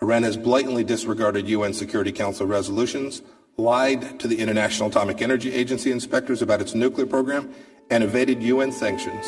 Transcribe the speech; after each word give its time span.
Iran 0.00 0.22
has 0.22 0.36
blatantly 0.36 0.84
disregarded 0.84 1.48
UN 1.48 1.74
Security 1.74 2.12
Council 2.12 2.46
resolutions, 2.46 3.20
lied 3.56 4.20
to 4.20 4.28
the 4.28 4.38
International 4.38 4.88
Atomic 4.88 5.20
Energy 5.20 5.52
Agency 5.52 5.90
inspectors 5.90 6.40
about 6.40 6.60
its 6.60 6.72
nuclear 6.72 7.04
program, 7.06 7.52
and 7.90 8.04
evaded 8.04 8.40
UN 8.44 8.70
sanctions. 8.70 9.26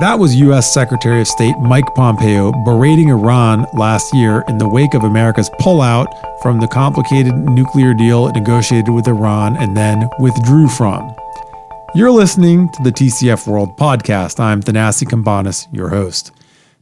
That 0.00 0.16
was 0.18 0.34
U.S. 0.34 0.74
Secretary 0.74 1.20
of 1.20 1.28
State 1.28 1.56
Mike 1.60 1.86
Pompeo 1.94 2.50
berating 2.64 3.10
Iran 3.10 3.64
last 3.74 4.12
year 4.12 4.42
in 4.48 4.58
the 4.58 4.68
wake 4.68 4.94
of 4.94 5.04
America's 5.04 5.48
pullout 5.60 6.08
from 6.42 6.58
the 6.58 6.66
complicated 6.66 7.34
nuclear 7.34 7.94
deal 7.94 8.26
it 8.26 8.34
negotiated 8.34 8.92
with 8.92 9.06
Iran 9.06 9.56
and 9.56 9.76
then 9.76 10.10
withdrew 10.18 10.66
from. 10.66 11.14
You're 11.94 12.10
listening 12.10 12.70
to 12.72 12.82
the 12.82 12.90
TCF 12.90 13.46
World 13.46 13.76
podcast. 13.78 14.40
I'm 14.40 14.62
Thanasi 14.62 15.04
Cambanis, 15.04 15.68
your 15.72 15.90
host. 15.90 16.32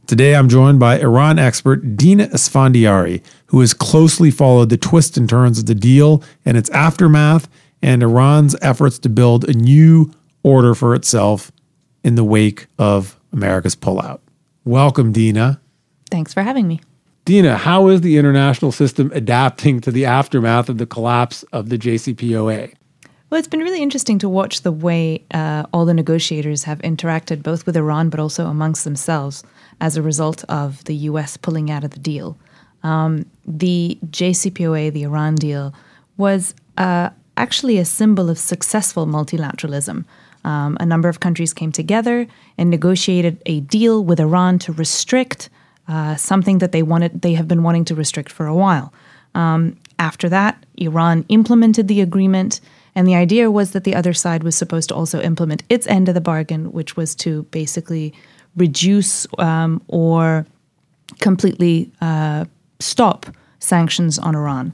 Today 0.07 0.35
I'm 0.35 0.49
joined 0.49 0.79
by 0.79 0.99
Iran 0.99 1.39
expert 1.39 1.97
Dina 1.97 2.27
Esfandiary, 2.27 3.23
who 3.47 3.61
has 3.61 3.73
closely 3.73 4.29
followed 4.29 4.69
the 4.69 4.77
twists 4.77 5.17
and 5.17 5.27
turns 5.27 5.57
of 5.57 5.65
the 5.65 5.73
deal 5.73 6.21
and 6.45 6.55
its 6.57 6.69
aftermath 6.69 7.49
and 7.81 8.03
Iran's 8.03 8.55
efforts 8.61 8.99
to 8.99 9.09
build 9.09 9.49
a 9.49 9.53
new 9.53 10.11
order 10.43 10.75
for 10.75 10.93
itself 10.93 11.51
in 12.03 12.13
the 12.13 12.23
wake 12.23 12.67
of 12.77 13.19
America's 13.33 13.75
pullout. 13.75 14.19
Welcome, 14.63 15.11
Dina. 15.11 15.59
Thanks 16.11 16.35
for 16.35 16.43
having 16.43 16.67
me. 16.67 16.81
Dina, 17.25 17.57
how 17.57 17.87
is 17.87 18.01
the 18.01 18.17
international 18.17 18.71
system 18.71 19.11
adapting 19.15 19.81
to 19.81 19.91
the 19.91 20.05
aftermath 20.05 20.69
of 20.69 20.77
the 20.77 20.85
collapse 20.85 21.41
of 21.51 21.69
the 21.69 21.79
JCPOA? 21.79 22.75
Well, 23.29 23.39
it's 23.39 23.47
been 23.47 23.61
really 23.61 23.81
interesting 23.81 24.19
to 24.19 24.29
watch 24.29 24.61
the 24.61 24.71
way 24.71 25.23
uh, 25.33 25.65
all 25.73 25.85
the 25.85 25.93
negotiators 25.93 26.63
have 26.63 26.79
interacted 26.79 27.41
both 27.41 27.65
with 27.65 27.75
Iran 27.75 28.09
but 28.09 28.19
also 28.19 28.45
amongst 28.45 28.83
themselves 28.83 29.43
as 29.81 29.97
a 29.97 30.01
result 30.01 30.43
of 30.45 30.83
the 30.83 30.95
US 31.09 31.35
pulling 31.35 31.71
out 31.71 31.83
of 31.83 31.91
the 31.91 31.99
deal. 31.99 32.37
Um, 32.83 33.25
the 33.45 33.97
JCPOA, 34.05 34.93
the 34.93 35.03
Iran 35.03 35.35
deal, 35.35 35.73
was 36.17 36.53
uh, 36.77 37.09
actually 37.35 37.79
a 37.79 37.85
symbol 37.85 38.29
of 38.29 38.37
successful 38.37 39.07
multilateralism. 39.07 40.05
Um, 40.43 40.77
a 40.79 40.85
number 40.85 41.09
of 41.09 41.19
countries 41.19 41.51
came 41.51 41.71
together 41.71 42.27
and 42.59 42.69
negotiated 42.69 43.41
a 43.47 43.61
deal 43.61 44.03
with 44.03 44.19
Iran 44.19 44.59
to 44.59 44.71
restrict 44.71 45.49
uh, 45.87 46.15
something 46.15 46.59
that 46.59 46.71
they 46.71 46.83
wanted. 46.83 47.23
They 47.23 47.33
have 47.33 47.47
been 47.47 47.63
wanting 47.63 47.85
to 47.85 47.95
restrict 47.95 48.31
for 48.31 48.45
a 48.45 48.55
while. 48.55 48.93
Um, 49.33 49.77
after 49.97 50.29
that, 50.29 50.63
Iran 50.77 51.25
implemented 51.29 51.87
the 51.87 52.01
agreement, 52.01 52.61
and 52.95 53.07
the 53.07 53.15
idea 53.15 53.51
was 53.51 53.71
that 53.71 53.83
the 53.83 53.93
other 53.93 54.13
side 54.13 54.43
was 54.43 54.55
supposed 54.55 54.89
to 54.89 54.95
also 54.95 55.21
implement 55.21 55.63
its 55.69 55.85
end 55.87 56.07
of 56.07 56.15
the 56.15 56.21
bargain, 56.21 56.71
which 56.71 56.95
was 56.95 57.13
to 57.15 57.43
basically 57.43 58.13
reduce 58.55 59.27
um, 59.37 59.81
or 59.87 60.45
completely 61.19 61.91
uh, 62.01 62.45
stop 62.79 63.25
sanctions 63.59 64.17
on 64.17 64.35
Iran. 64.35 64.73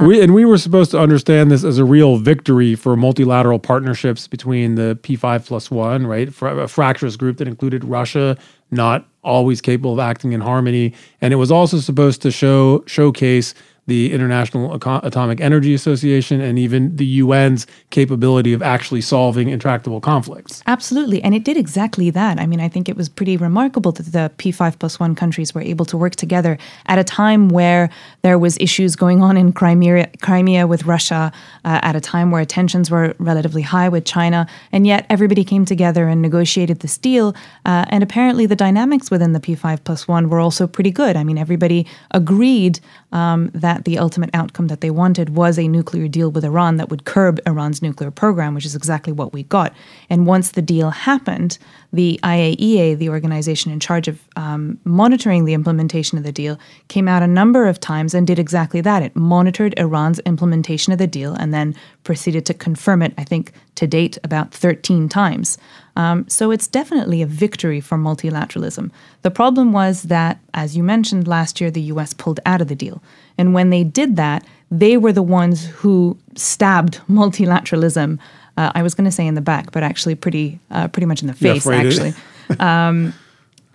We, 0.00 0.22
and 0.22 0.32
we 0.32 0.44
were 0.46 0.56
supposed 0.56 0.92
to 0.92 1.00
understand 1.00 1.50
this 1.50 1.62
as 1.62 1.76
a 1.76 1.84
real 1.84 2.16
victory 2.16 2.74
for 2.74 2.96
multilateral 2.96 3.58
partnerships 3.58 4.26
between 4.26 4.76
the 4.76 4.98
P5 5.02 5.46
plus 5.46 5.70
one, 5.70 6.06
right? 6.06 6.28
A 6.40 6.68
fractious 6.68 7.16
group 7.16 7.36
that 7.36 7.46
included 7.46 7.84
Russia, 7.84 8.38
not 8.70 9.06
always 9.22 9.60
capable 9.60 9.92
of 9.92 9.98
acting 9.98 10.32
in 10.32 10.40
harmony. 10.40 10.94
And 11.20 11.34
it 11.34 11.36
was 11.36 11.50
also 11.50 11.78
supposed 11.80 12.22
to 12.22 12.30
show 12.30 12.82
showcase 12.86 13.52
the 13.86 14.12
International 14.12 14.74
Atomic 14.74 15.40
Energy 15.40 15.74
Association, 15.74 16.40
and 16.40 16.58
even 16.58 16.94
the 16.96 17.20
UN's 17.20 17.66
capability 17.90 18.52
of 18.52 18.62
actually 18.62 19.00
solving 19.00 19.48
intractable 19.48 20.00
conflicts. 20.00 20.62
Absolutely. 20.66 21.22
And 21.22 21.34
it 21.34 21.44
did 21.44 21.56
exactly 21.56 22.10
that. 22.10 22.38
I 22.38 22.46
mean, 22.46 22.60
I 22.60 22.68
think 22.68 22.88
it 22.88 22.96
was 22.96 23.08
pretty 23.08 23.36
remarkable 23.36 23.92
that 23.92 24.12
the 24.12 24.30
P5 24.38 24.78
plus 24.78 25.00
one 25.00 25.14
countries 25.14 25.54
were 25.54 25.62
able 25.62 25.84
to 25.86 25.96
work 25.96 26.16
together 26.16 26.58
at 26.86 26.98
a 26.98 27.04
time 27.04 27.48
where 27.48 27.90
there 28.22 28.38
was 28.38 28.56
issues 28.60 28.96
going 28.96 29.22
on 29.22 29.36
in 29.36 29.52
Crimea, 29.52 30.10
Crimea 30.20 30.66
with 30.66 30.84
Russia, 30.84 31.32
uh, 31.64 31.80
at 31.82 31.96
a 31.96 32.00
time 32.00 32.30
where 32.30 32.44
tensions 32.44 32.90
were 32.90 33.14
relatively 33.18 33.62
high 33.62 33.88
with 33.88 34.04
China. 34.04 34.46
And 34.72 34.86
yet 34.86 35.06
everybody 35.10 35.44
came 35.44 35.64
together 35.64 36.06
and 36.08 36.22
negotiated 36.22 36.80
this 36.80 36.98
deal. 36.98 37.34
Uh, 37.64 37.84
and 37.88 38.02
apparently 38.02 38.46
the 38.46 38.56
dynamics 38.56 39.10
within 39.10 39.32
the 39.32 39.40
P5 39.40 39.84
plus 39.84 40.06
one 40.06 40.28
were 40.28 40.40
also 40.40 40.66
pretty 40.66 40.90
good. 40.90 41.16
I 41.16 41.24
mean, 41.24 41.38
everybody 41.38 41.86
agreed 42.10 42.80
um, 43.12 43.50
that 43.54 43.69
the 43.78 43.98
ultimate 43.98 44.30
outcome 44.34 44.68
that 44.68 44.80
they 44.80 44.90
wanted 44.90 45.30
was 45.30 45.58
a 45.58 45.68
nuclear 45.68 46.08
deal 46.08 46.30
with 46.30 46.44
Iran 46.44 46.76
that 46.76 46.88
would 46.90 47.04
curb 47.04 47.40
Iran's 47.46 47.82
nuclear 47.82 48.10
program, 48.10 48.54
which 48.54 48.66
is 48.66 48.74
exactly 48.74 49.12
what 49.12 49.32
we 49.32 49.44
got. 49.44 49.72
And 50.08 50.26
once 50.26 50.52
the 50.52 50.62
deal 50.62 50.90
happened, 50.90 51.58
the 51.92 52.20
IAEA, 52.22 52.98
the 52.98 53.08
organization 53.08 53.72
in 53.72 53.80
charge 53.80 54.08
of 54.08 54.20
um, 54.36 54.78
monitoring 54.84 55.44
the 55.44 55.54
implementation 55.54 56.18
of 56.18 56.24
the 56.24 56.32
deal, 56.32 56.58
came 56.88 57.08
out 57.08 57.22
a 57.22 57.26
number 57.26 57.66
of 57.66 57.80
times 57.80 58.14
and 58.14 58.26
did 58.26 58.38
exactly 58.38 58.80
that. 58.80 59.02
It 59.02 59.16
monitored 59.16 59.74
Iran's 59.78 60.20
implementation 60.20 60.92
of 60.92 60.98
the 60.98 61.06
deal 61.06 61.34
and 61.34 61.52
then 61.52 61.74
proceeded 62.04 62.46
to 62.46 62.54
confirm 62.54 63.02
it, 63.02 63.14
I 63.18 63.24
think, 63.24 63.52
to 63.76 63.86
date 63.86 64.18
about 64.24 64.52
13 64.52 65.08
times. 65.08 65.58
Um, 65.96 66.28
so 66.28 66.50
it's 66.50 66.68
definitely 66.68 67.22
a 67.22 67.26
victory 67.26 67.80
for 67.80 67.98
multilateralism. 67.98 68.90
The 69.22 69.30
problem 69.30 69.72
was 69.72 70.04
that, 70.04 70.38
as 70.54 70.76
you 70.76 70.82
mentioned 70.82 71.26
last 71.26 71.60
year, 71.60 71.70
the 71.70 71.80
US 71.92 72.12
pulled 72.12 72.40
out 72.46 72.60
of 72.60 72.68
the 72.68 72.74
deal. 72.74 73.02
And 73.40 73.54
when 73.54 73.70
they 73.70 73.84
did 73.84 74.16
that, 74.16 74.44
they 74.70 74.98
were 74.98 75.12
the 75.12 75.22
ones 75.22 75.64
who 75.64 76.16
stabbed 76.36 77.00
multilateralism. 77.08 78.18
Uh, 78.58 78.70
I 78.74 78.82
was 78.82 78.94
going 78.94 79.06
to 79.06 79.10
say 79.10 79.26
in 79.26 79.34
the 79.34 79.40
back, 79.40 79.72
but 79.72 79.82
actually 79.82 80.14
pretty, 80.14 80.60
uh, 80.70 80.88
pretty 80.88 81.06
much 81.06 81.22
in 81.22 81.28
the 81.28 81.32
face, 81.34 81.64
yeah, 81.64 81.72
actually. 81.72 82.14
um, 82.60 83.14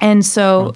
and 0.01 0.23
so, 0.23 0.71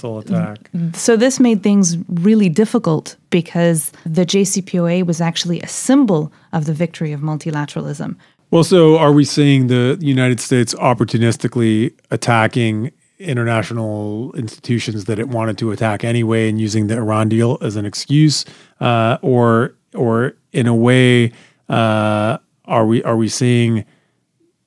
so 0.94 1.18
this 1.18 1.40
made 1.40 1.62
things 1.62 1.98
really 2.10 2.50
difficult 2.50 3.16
because 3.30 3.92
the 4.06 4.26
JCPOA 4.26 5.06
was 5.06 5.22
actually 5.22 5.60
a 5.60 5.68
symbol 5.68 6.32
of 6.52 6.66
the 6.66 6.74
victory 6.74 7.12
of 7.12 7.20
multilateralism. 7.20 8.16
Well, 8.50 8.64
so 8.64 8.98
are 8.98 9.12
we 9.12 9.26
seeing 9.26 9.68
the 9.68 10.00
United 10.02 10.40
States 10.40 10.74
opportunistically 10.76 11.94
attacking 12.10 12.92
international 13.20 14.34
institutions 14.34 15.06
that 15.06 15.20
it 15.20 15.28
wanted 15.28 15.58
to 15.60 15.72
attack 15.72 16.04
anyway, 16.04 16.50
and 16.50 16.60
using 16.60 16.88
the 16.88 16.98
Iran 16.98 17.30
deal 17.30 17.58
as 17.62 17.76
an 17.76 17.86
excuse, 17.86 18.46
uh, 18.80 19.18
or 19.22 19.76
or 19.94 20.36
in 20.52 20.68
a 20.68 20.76
way, 20.76 21.32
uh, 21.68 22.38
are 22.66 22.86
we 22.86 23.04
are 23.04 23.18
we 23.18 23.30
seeing? 23.30 23.86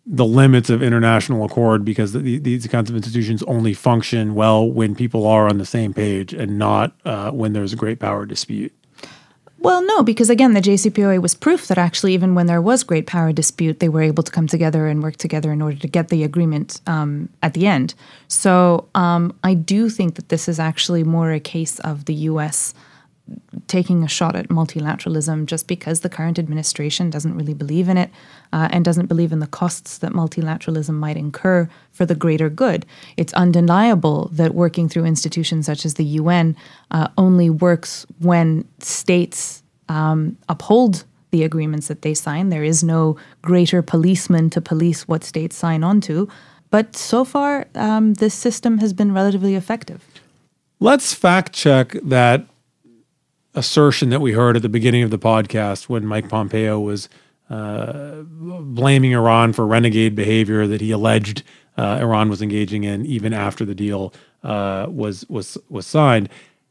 the 0.05 0.25
limits 0.25 0.69
of 0.69 0.83
international 0.83 1.45
accord 1.45 1.85
because 1.85 2.13
the, 2.13 2.39
these 2.39 2.67
kinds 2.67 2.91
of 2.91 2.97
institutions 2.97 3.43
only 3.45 3.73
function 3.73 4.35
well 4.35 4.69
when 4.69 4.97
people 4.97 5.27
are 5.27 5.49
on 5.49 5.59
the 5.59 5.65
same 5.65 5.95
page 5.95 6.35
and 6.35 6.59
not 6.59 6.93
uh, 7.05 7.31
when 7.31 7.53
there's 7.53 7.73
a 7.73 7.77
great 7.77 8.01
power 8.01 8.27
dispute. 8.27 8.75
Well, 9.63 9.81
no, 9.87 10.03
because 10.03 10.29
again, 10.29 10.55
the 10.55 10.61
JCPOA 10.61 11.23
was 11.23 11.37
proof 11.37 11.69
that 11.69 11.79
actually, 11.79 12.15
even 12.15 12.35
when 12.35 12.47
there 12.47 12.61
was 12.61 12.83
great 12.83 13.07
power 13.07 13.33
dispute, 13.33 13.79
they 13.79 13.89
were 13.89 14.03
able 14.03 14.25
to 14.25 14.33
come 14.33 14.49
together 14.49 14.89
and 14.89 15.05
work 15.05 15.19
together 15.19 15.53
in 15.53 15.63
order 15.63 15.77
to 15.77 15.87
get 15.87 16.09
the 16.09 16.25
agreement 16.25 16.81
um, 16.89 17.29
at 17.45 17.55
the 17.55 17.69
end. 17.69 17.95
So 18.27 18.89
um, 18.97 19.33
I 19.45 19.55
do 19.55 19.89
think 19.89 20.17
that 20.17 20.31
this 20.31 20.49
is 20.49 20.59
actually 20.59 21.05
more 21.05 21.31
a 21.31 21.39
case 21.39 21.79
of 21.79 22.07
the 22.07 22.15
U.S 22.15 22.75
taking 23.67 24.03
a 24.03 24.09
shot 24.09 24.37
at 24.37 24.49
multilateralism 24.49 25.47
just 25.47 25.67
because 25.67 26.01
the 26.01 26.09
current 26.09 26.39
administration 26.39 27.11
doesn't 27.11 27.37
really 27.37 27.55
believe 27.55 27.89
in 27.89 27.97
it 27.97 28.11
uh, 28.53 28.69
and 28.71 28.85
doesn't 28.85 29.07
believe 29.07 29.33
in 29.33 29.39
the 29.39 29.47
costs 29.47 29.99
that 29.99 30.13
multilateralism 30.13 30.95
might 30.95 31.17
incur 31.17 31.69
for 31.91 32.05
the 32.05 32.15
greater 32.15 32.51
good. 32.51 32.85
It's 33.17 33.33
undeniable 33.35 34.29
that 34.33 34.55
working 34.55 34.89
through 34.89 35.07
institutions 35.07 35.67
such 35.67 35.87
as 35.87 35.95
the 35.95 36.05
UN 36.05 36.57
uh, 36.91 37.09
only 37.17 37.49
works 37.49 38.05
when 38.19 38.69
states 38.81 39.63
um, 39.89 40.37
uphold 40.49 41.05
the 41.31 41.43
agreements 41.43 41.89
that 41.89 42.03
they 42.03 42.15
sign. 42.15 42.51
There 42.51 42.65
is 42.65 42.85
no 42.85 43.17
greater 43.41 43.81
policeman 43.83 44.51
to 44.51 44.61
police 44.61 45.09
what 45.09 45.25
states 45.25 45.57
sign 45.57 45.83
on 45.83 46.01
to. 46.03 46.29
But 46.71 46.97
so 46.97 47.25
far, 47.25 47.67
um, 47.75 48.15
this 48.15 48.35
system 48.35 48.79
has 48.79 48.93
been 48.93 49.13
relatively 49.13 49.55
effective. 49.55 50.05
Let's 50.81 51.15
fact 51.15 51.53
check 51.53 51.93
that 52.03 52.47
assertion 53.55 54.11
that 54.11 54.21
we 54.21 54.33
heard 54.33 54.57
at 54.57 54.63
the 54.63 54.69
beginning 54.69 55.03
of 55.03 55.11
the 55.11 55.19
podcast 55.19 55.89
when 55.89 56.07
Mike 56.07 56.29
Pompeo 56.29 56.81
was 56.81 57.09
uh, 57.51 58.23
blaming 58.23 59.13
Iran 59.13 59.53
for 59.53 59.67
renegade 59.67 60.15
behavior 60.15 60.67
that 60.67 60.81
he 60.81 60.91
alleged 60.91 61.43
uh, 61.77 61.99
Iran 62.01 62.29
was 62.29 62.43
engaging 62.43 62.85
in 62.85 63.05
even 63.07 63.33
after 63.33 63.65
the 63.65 63.75
deal 63.75 64.13
uh, 64.43 64.87
was 64.89 65.27
was 65.29 65.59
was 65.69 65.87
signed. 65.87 66.29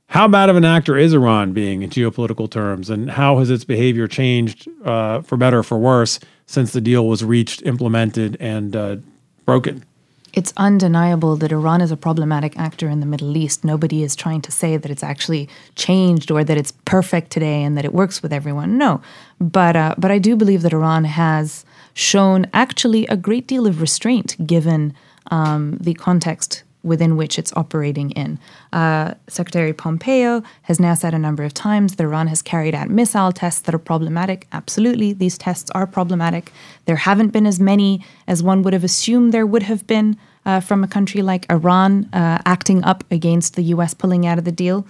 How 0.08 0.28
bad 0.28 0.50
of 0.50 0.58
an 0.58 0.66
actor 0.66 0.98
is 0.98 1.14
Iran 1.14 1.54
being 1.54 1.84
in 1.84 1.90
geopolitical 1.90 2.50
terms, 2.50 2.90
and 2.90 3.12
how 3.12 3.40
has 3.40 3.50
its 3.50 3.64
behavior 3.64 4.08
changed 4.08 4.68
uh, 4.84 5.22
for 5.22 5.38
better 5.38 5.60
or 5.60 5.64
for 5.64 5.78
worse 5.78 6.20
since 6.46 6.74
the 6.74 6.82
deal 6.82 7.08
was 7.08 7.24
reached, 7.24 7.62
implemented, 7.64 8.36
and 8.40 8.76
uh, 8.76 8.98
broken? 9.46 9.86
It's 10.34 10.54
undeniable 10.58 11.36
that 11.38 11.52
Iran 11.52 11.82
is 11.82 11.92
a 11.92 11.98
problematic 11.98 12.58
actor 12.58 12.90
in 12.90 13.00
the 13.00 13.06
Middle 13.06 13.36
East. 13.36 13.64
Nobody 13.64 14.04
is 14.04 14.16
trying 14.16 14.42
to 14.42 14.52
say 14.52 14.78
that 14.78 14.92
it's 14.92 15.04
actually 15.04 15.50
changed 15.76 16.32
or 16.32 16.44
that 16.44 16.58
it's 16.58 16.72
perfect 16.86 17.32
today 17.32 17.64
and 17.64 17.78
that 17.78 17.86
it 17.86 17.94
works 17.94 18.22
with 18.22 18.32
everyone. 18.32 18.78
No, 18.78 19.02
but 19.40 19.76
uh, 19.76 19.96
but 19.98 20.12
I 20.12 20.20
do 20.20 20.36
believe 20.36 20.62
that 20.62 20.74
Iran 20.74 21.04
has 21.06 21.66
shown 21.94 22.48
actually 22.54 23.06
a 23.08 23.18
great 23.18 23.48
deal 23.48 23.68
of 23.68 23.82
restraint 23.82 24.36
given 24.48 24.94
um, 25.30 25.78
the 25.82 25.94
context 25.94 26.64
within 26.84 27.18
which 27.18 27.38
it's 27.38 27.54
operating 27.56 28.12
in. 28.12 28.40
Uh, 28.74 29.14
Secretary 29.28 29.74
Pompeo 29.74 30.42
has 30.64 30.80
now 30.80 30.94
said 30.94 31.14
a 31.14 31.20
number 31.20 31.44
of 31.44 31.54
times 31.54 31.96
that 31.96 32.04
Iran 32.04 32.28
has 32.28 32.42
carried 32.42 32.74
out 32.74 32.90
missile 32.90 33.32
tests 33.32 33.62
that 33.62 33.76
are 33.76 33.80
problematic. 33.80 34.48
Absolutely, 34.52 35.14
these 35.14 35.38
tests 35.38 35.70
are 35.72 35.86
problematic. 35.86 36.52
There 36.86 36.96
haven't 36.96 37.30
been 37.30 37.46
as 37.46 37.60
many 37.60 38.04
as 38.28 38.42
one 38.42 38.64
would 38.64 38.74
have 38.74 38.84
assumed 38.84 39.34
there 39.34 39.46
would 39.46 39.64
have 39.64 39.86
been 39.88 40.18
uh, 40.46 40.60
from 40.60 40.84
a 40.84 40.88
country 40.88 41.22
like 41.22 41.50
Iran 41.52 42.10
uh, 42.14 42.40
acting 42.46 42.84
up 42.84 43.04
against 43.12 43.56
the 43.56 43.64
U.S. 43.64 43.94
pulling 43.94 44.26
out 44.26 44.38
of 44.38 44.46
the 44.46 44.52
deal. 44.52 44.86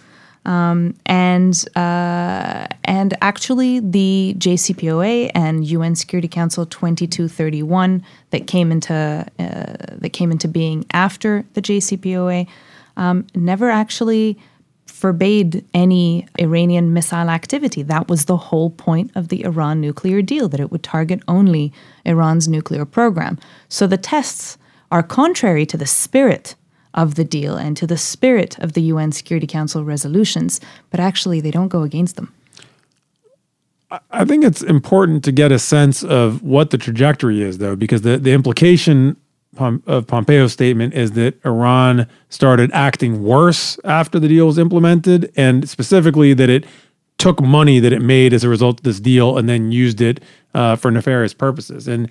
Um, 0.45 0.95
and 1.05 1.53
uh, 1.75 2.65
and 2.83 3.15
actually, 3.21 3.79
the 3.79 4.35
JCPOA 4.37 5.31
and 5.35 5.65
UN 5.65 5.95
Security 5.95 6.27
Council 6.27 6.65
2231 6.65 8.03
that 8.31 8.47
came 8.47 8.71
into 8.71 8.93
uh, 8.93 9.25
that 9.37 10.09
came 10.13 10.31
into 10.31 10.47
being 10.47 10.85
after 10.91 11.45
the 11.53 11.61
JCPOA 11.61 12.47
um, 12.97 13.27
never 13.35 13.69
actually 13.69 14.37
forbade 14.87 15.65
any 15.73 16.27
Iranian 16.39 16.93
missile 16.93 17.29
activity. 17.29 17.81
That 17.81 18.07
was 18.07 18.25
the 18.25 18.37
whole 18.37 18.69
point 18.69 19.11
of 19.15 19.29
the 19.29 19.43
Iran 19.43 19.81
nuclear 19.81 20.21
deal 20.21 20.47
that 20.49 20.59
it 20.59 20.71
would 20.71 20.83
target 20.83 21.21
only 21.27 21.73
Iran's 22.05 22.47
nuclear 22.47 22.85
program. 22.85 23.39
So 23.69 23.87
the 23.87 23.97
tests 23.97 24.57
are 24.91 25.01
contrary 25.01 25.65
to 25.67 25.77
the 25.77 25.87
spirit 25.87 26.55
of 26.93 27.15
the 27.15 27.23
deal 27.23 27.55
and 27.55 27.77
to 27.77 27.87
the 27.87 27.97
spirit 27.97 28.57
of 28.59 28.73
the 28.73 28.81
UN 28.83 29.11
Security 29.11 29.47
Council 29.47 29.83
resolutions, 29.83 30.59
but 30.89 30.99
actually 30.99 31.41
they 31.41 31.51
don't 31.51 31.69
go 31.69 31.83
against 31.83 32.15
them. 32.15 32.33
I 34.09 34.23
think 34.23 34.45
it's 34.45 34.61
important 34.61 35.23
to 35.25 35.31
get 35.31 35.51
a 35.51 35.59
sense 35.59 36.03
of 36.03 36.41
what 36.43 36.69
the 36.69 36.77
trajectory 36.77 37.41
is, 37.41 37.57
though, 37.57 37.75
because 37.75 38.03
the, 38.03 38.17
the 38.17 38.31
implication 38.31 39.17
of 39.57 40.07
Pompeo's 40.07 40.53
statement 40.53 40.93
is 40.93 41.11
that 41.11 41.43
Iran 41.45 42.07
started 42.29 42.71
acting 42.71 43.21
worse 43.21 43.77
after 43.83 44.17
the 44.17 44.29
deal 44.29 44.45
was 44.47 44.57
implemented, 44.57 45.31
and 45.35 45.67
specifically 45.69 46.33
that 46.33 46.49
it 46.49 46.65
took 47.17 47.41
money 47.41 47.79
that 47.79 47.93
it 47.93 48.01
made 48.01 48.33
as 48.33 48.43
a 48.43 48.49
result 48.49 48.79
of 48.79 48.83
this 48.83 48.99
deal 48.99 49.37
and 49.37 49.47
then 49.47 49.71
used 49.71 50.01
it 50.01 50.23
uh, 50.55 50.75
for 50.75 50.89
nefarious 50.89 51.33
purposes. 51.33 51.87
And 51.87 52.09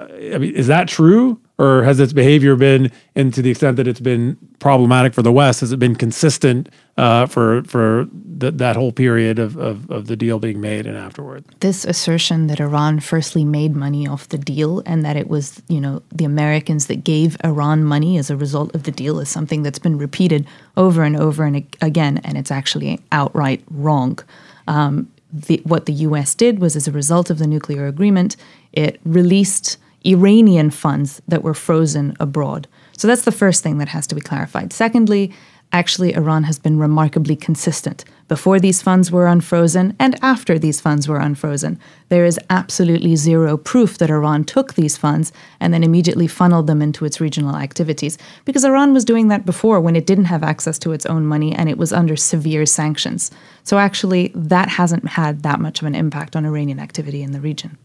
I 0.00 0.38
mean, 0.38 0.54
is 0.54 0.66
that 0.66 0.88
true? 0.88 1.40
or 1.60 1.84
has 1.84 2.00
its 2.00 2.14
behavior 2.14 2.56
been, 2.56 2.90
and 3.14 3.34
to 3.34 3.42
the 3.42 3.50
extent 3.50 3.76
that 3.76 3.86
it's 3.86 4.00
been 4.00 4.38
problematic 4.60 5.12
for 5.12 5.20
the 5.20 5.30
West, 5.30 5.60
has 5.60 5.72
it 5.72 5.78
been 5.78 5.94
consistent 5.94 6.70
uh, 6.96 7.26
for 7.26 7.62
for 7.64 8.06
th- 8.40 8.54
that 8.54 8.76
whole 8.76 8.92
period 8.92 9.38
of, 9.38 9.58
of, 9.58 9.90
of 9.90 10.06
the 10.06 10.16
deal 10.16 10.38
being 10.38 10.58
made 10.58 10.86
and 10.86 10.96
afterward? 10.96 11.44
This 11.60 11.84
assertion 11.84 12.46
that 12.46 12.60
Iran 12.60 12.98
firstly 13.00 13.44
made 13.44 13.76
money 13.76 14.08
off 14.08 14.30
the 14.30 14.38
deal 14.38 14.82
and 14.86 15.04
that 15.04 15.18
it 15.18 15.28
was 15.28 15.60
you 15.68 15.82
know 15.82 16.02
the 16.10 16.24
Americans 16.24 16.86
that 16.86 17.04
gave 17.04 17.36
Iran 17.44 17.84
money 17.84 18.16
as 18.16 18.30
a 18.30 18.36
result 18.38 18.74
of 18.74 18.84
the 18.84 18.90
deal 18.90 19.20
is 19.20 19.28
something 19.28 19.62
that's 19.62 19.78
been 19.78 19.98
repeated 19.98 20.46
over 20.78 21.02
and 21.02 21.14
over 21.14 21.44
and 21.44 21.56
again, 21.82 22.22
and 22.24 22.38
it's 22.38 22.50
actually 22.50 23.00
outright 23.12 23.62
wrong. 23.70 24.18
Um, 24.66 25.12
the, 25.30 25.60
what 25.64 25.84
the 25.84 25.92
U.S. 26.08 26.34
did 26.34 26.58
was, 26.58 26.74
as 26.74 26.88
a 26.88 26.92
result 26.92 27.28
of 27.28 27.38
the 27.38 27.46
nuclear 27.46 27.86
agreement, 27.86 28.36
it 28.72 28.98
released 29.04 29.76
Iranian 30.04 30.70
funds 30.70 31.20
that 31.28 31.42
were 31.42 31.54
frozen 31.54 32.16
abroad. 32.20 32.66
So 32.96 33.06
that's 33.08 33.24
the 33.24 33.32
first 33.32 33.62
thing 33.62 33.78
that 33.78 33.88
has 33.88 34.06
to 34.08 34.14
be 34.14 34.20
clarified. 34.20 34.72
Secondly, 34.72 35.32
actually, 35.72 36.14
Iran 36.14 36.44
has 36.44 36.58
been 36.58 36.78
remarkably 36.78 37.36
consistent 37.36 38.04
before 38.28 38.60
these 38.60 38.80
funds 38.80 39.10
were 39.10 39.26
unfrozen 39.26 39.96
and 39.98 40.16
after 40.22 40.58
these 40.58 40.80
funds 40.80 41.08
were 41.08 41.18
unfrozen. 41.18 41.78
There 42.10 42.24
is 42.24 42.38
absolutely 42.48 43.16
zero 43.16 43.56
proof 43.56 43.98
that 43.98 44.10
Iran 44.10 44.44
took 44.44 44.74
these 44.74 44.96
funds 44.96 45.32
and 45.58 45.74
then 45.74 45.82
immediately 45.82 46.26
funneled 46.26 46.66
them 46.66 46.80
into 46.80 47.04
its 47.04 47.20
regional 47.20 47.56
activities 47.56 48.18
because 48.44 48.64
Iran 48.64 48.92
was 48.92 49.04
doing 49.04 49.28
that 49.28 49.44
before 49.44 49.80
when 49.80 49.96
it 49.96 50.06
didn't 50.06 50.26
have 50.26 50.42
access 50.42 50.78
to 50.80 50.92
its 50.92 51.06
own 51.06 51.26
money 51.26 51.54
and 51.54 51.68
it 51.68 51.78
was 51.78 51.92
under 51.92 52.16
severe 52.16 52.66
sanctions. 52.66 53.30
So 53.64 53.78
actually, 53.78 54.30
that 54.34 54.68
hasn't 54.68 55.08
had 55.08 55.42
that 55.42 55.60
much 55.60 55.80
of 55.80 55.86
an 55.86 55.94
impact 55.94 56.36
on 56.36 56.46
Iranian 56.46 56.78
activity 56.78 57.22
in 57.22 57.32
the 57.32 57.40
region 57.40 57.76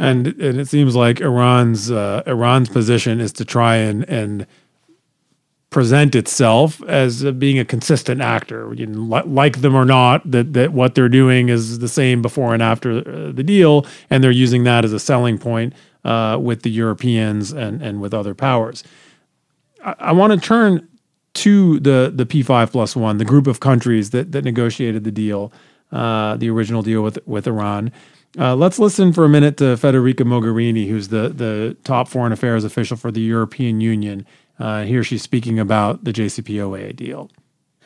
and 0.00 0.26
and 0.26 0.58
it 0.58 0.66
seems 0.68 0.96
like 0.96 1.20
Iran's 1.20 1.90
uh, 1.90 2.22
Iran's 2.26 2.70
position 2.70 3.20
is 3.20 3.32
to 3.34 3.44
try 3.44 3.76
and 3.76 4.08
and 4.08 4.46
present 5.68 6.14
itself 6.16 6.82
as 6.88 7.22
being 7.32 7.58
a 7.58 7.64
consistent 7.64 8.20
actor. 8.20 8.74
You 8.74 8.86
know, 8.86 9.22
like 9.26 9.60
them 9.60 9.76
or 9.76 9.84
not, 9.84 10.28
that 10.30 10.54
that 10.54 10.72
what 10.72 10.94
they're 10.94 11.10
doing 11.10 11.50
is 11.50 11.78
the 11.78 11.88
same 11.88 12.22
before 12.22 12.54
and 12.54 12.62
after 12.62 12.98
uh, 12.98 13.32
the 13.32 13.44
deal, 13.44 13.86
and 14.08 14.24
they're 14.24 14.30
using 14.30 14.64
that 14.64 14.84
as 14.84 14.92
a 14.92 14.98
selling 14.98 15.38
point 15.38 15.74
uh, 16.04 16.38
with 16.40 16.62
the 16.62 16.70
Europeans 16.70 17.52
and 17.52 17.82
and 17.82 18.00
with 18.00 18.14
other 18.14 18.34
powers. 18.34 18.82
I, 19.84 19.94
I 19.98 20.12
want 20.12 20.32
to 20.32 20.40
turn 20.40 20.88
to 21.34 21.78
the 21.80 22.10
the 22.14 22.26
P 22.26 22.42
five 22.42 22.72
plus 22.72 22.96
one, 22.96 23.18
the 23.18 23.24
group 23.24 23.46
of 23.46 23.60
countries 23.60 24.10
that 24.10 24.32
that 24.32 24.44
negotiated 24.44 25.04
the 25.04 25.12
deal, 25.12 25.52
uh, 25.92 26.36
the 26.36 26.48
original 26.48 26.82
deal 26.82 27.02
with 27.02 27.18
with 27.26 27.46
Iran. 27.46 27.92
Uh, 28.38 28.54
let's 28.54 28.78
listen 28.78 29.12
for 29.12 29.24
a 29.24 29.28
minute 29.28 29.56
to 29.56 29.64
Federica 29.76 30.24
Mogherini, 30.24 30.88
who's 30.88 31.08
the, 31.08 31.28
the 31.30 31.76
top 31.84 32.08
foreign 32.08 32.32
affairs 32.32 32.64
official 32.64 32.96
for 32.96 33.10
the 33.10 33.20
European 33.20 33.80
Union. 33.80 34.24
Uh, 34.58 34.84
here 34.84 35.02
she's 35.02 35.22
speaking 35.22 35.58
about 35.58 36.04
the 36.04 36.12
JCPOA 36.12 36.94
deal. 36.94 37.30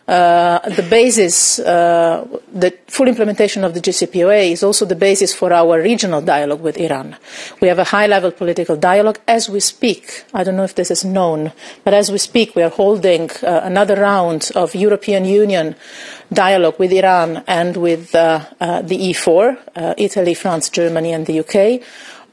Uh, 0.06 0.58
the 0.68 0.82
basis, 0.82 1.58
uh, 1.60 2.26
the 2.52 2.70
full 2.88 3.08
implementation 3.08 3.64
of 3.64 3.72
the 3.72 3.80
JCPOA 3.80 4.52
is 4.52 4.62
also 4.62 4.84
the 4.84 4.94
basis 4.94 5.32
for 5.32 5.50
our 5.50 5.80
regional 5.80 6.20
dialogue 6.20 6.60
with 6.60 6.76
Iran. 6.76 7.16
We 7.62 7.68
have 7.68 7.78
a 7.78 7.84
high 7.84 8.06
level 8.06 8.30
political 8.30 8.76
dialogue 8.76 9.18
as 9.26 9.48
we 9.48 9.60
speak. 9.60 10.24
I 10.34 10.44
don't 10.44 10.56
know 10.56 10.64
if 10.64 10.74
this 10.74 10.90
is 10.90 11.06
known, 11.06 11.52
but 11.84 11.94
as 11.94 12.12
we 12.12 12.18
speak, 12.18 12.54
we 12.54 12.62
are 12.62 12.68
holding 12.68 13.30
uh, 13.42 13.60
another 13.64 13.96
round 13.96 14.50
of 14.54 14.74
European 14.74 15.24
Union 15.24 15.74
dialogue 16.30 16.78
with 16.78 16.92
Iran 16.92 17.42
and 17.46 17.74
with 17.76 18.12
the 18.12 18.46
E4, 18.60 19.58
uh, 19.74 19.94
Italy, 19.96 20.34
France, 20.34 20.68
Germany, 20.68 21.12
and 21.12 21.24
the 21.24 21.40
UK, 21.40 21.82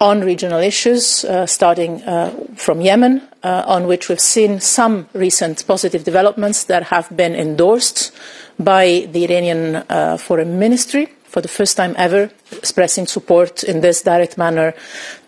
on 0.01 0.21
regional 0.21 0.59
issues, 0.59 1.23
uh, 1.25 1.45
starting 1.45 2.01
uh, 2.03 2.31
from 2.55 2.81
Yemen, 2.81 3.21
uh, 3.43 3.63
on 3.67 3.87
which 3.87 4.09
we've 4.09 4.19
seen 4.19 4.59
some 4.59 5.07
recent 5.13 5.65
positive 5.67 6.03
developments 6.03 6.63
that 6.65 6.83
have 6.83 7.07
been 7.15 7.35
endorsed 7.35 8.11
by 8.59 9.07
the 9.11 9.23
Iranian 9.25 9.83
Foreign 10.17 10.59
Ministry 10.59 11.07
for 11.23 11.41
the 11.41 11.47
first 11.47 11.77
time 11.77 11.95
ever, 11.97 12.29
expressing 12.51 13.07
support 13.07 13.63
in 13.63 13.81
this 13.81 14.01
direct 14.01 14.37
manner 14.37 14.73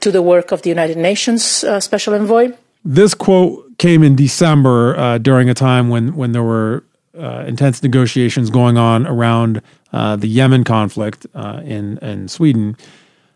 to 0.02 0.12
the 0.12 0.22
work 0.22 0.52
of 0.52 0.64
the 0.64 0.70
United 0.70 0.98
Nations 0.98 1.44
Special 1.80 2.14
Envoy. 2.14 2.52
This 2.84 3.14
quote 3.14 3.78
came 3.78 4.04
in 4.04 4.16
December 4.16 5.18
during 5.20 5.50
a 5.50 5.54
time 5.54 5.90
when, 5.90 6.16
when 6.16 6.34
there 6.34 6.44
were 6.44 6.84
uh, 7.18 7.44
intense 7.48 7.84
negotiations 7.84 8.50
going 8.50 8.78
on 8.78 9.06
around 9.06 9.62
uh, 9.92 10.16
the 10.16 10.28
Yemen 10.28 10.64
conflict 10.64 11.28
uh, 11.36 11.62
in 11.64 12.00
in 12.00 12.28
Sweden. 12.28 12.76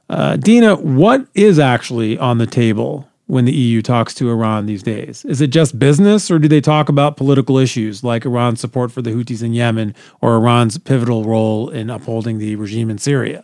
Uh, 0.09 0.37
Dina, 0.37 0.75
what 0.75 1.27
is 1.33 1.59
actually 1.59 2.17
on 2.17 2.37
the 2.37 2.47
table 2.47 3.07
when 3.25 3.43
the 3.45 3.53
EU 3.53 3.81
talks 3.81 4.13
to 4.15 4.29
Iran 4.29 4.65
these 4.65 4.83
days? 4.83 5.25
Is 5.25 5.41
it 5.41 5.47
just 5.47 5.77
business, 5.77 6.31
or 6.31 6.39
do 6.39 6.47
they 6.47 6.61
talk 6.61 6.87
about 6.87 7.17
political 7.17 7.57
issues 7.57 8.03
like 8.03 8.25
Iran's 8.25 8.61
support 8.61 8.91
for 8.91 9.01
the 9.01 9.11
Houthis 9.11 9.43
in 9.43 9.53
Yemen 9.53 9.93
or 10.21 10.35
Iran's 10.35 10.77
pivotal 10.77 11.25
role 11.25 11.69
in 11.69 11.89
upholding 11.89 12.37
the 12.37 12.55
regime 12.55 12.89
in 12.89 12.97
Syria? 12.97 13.43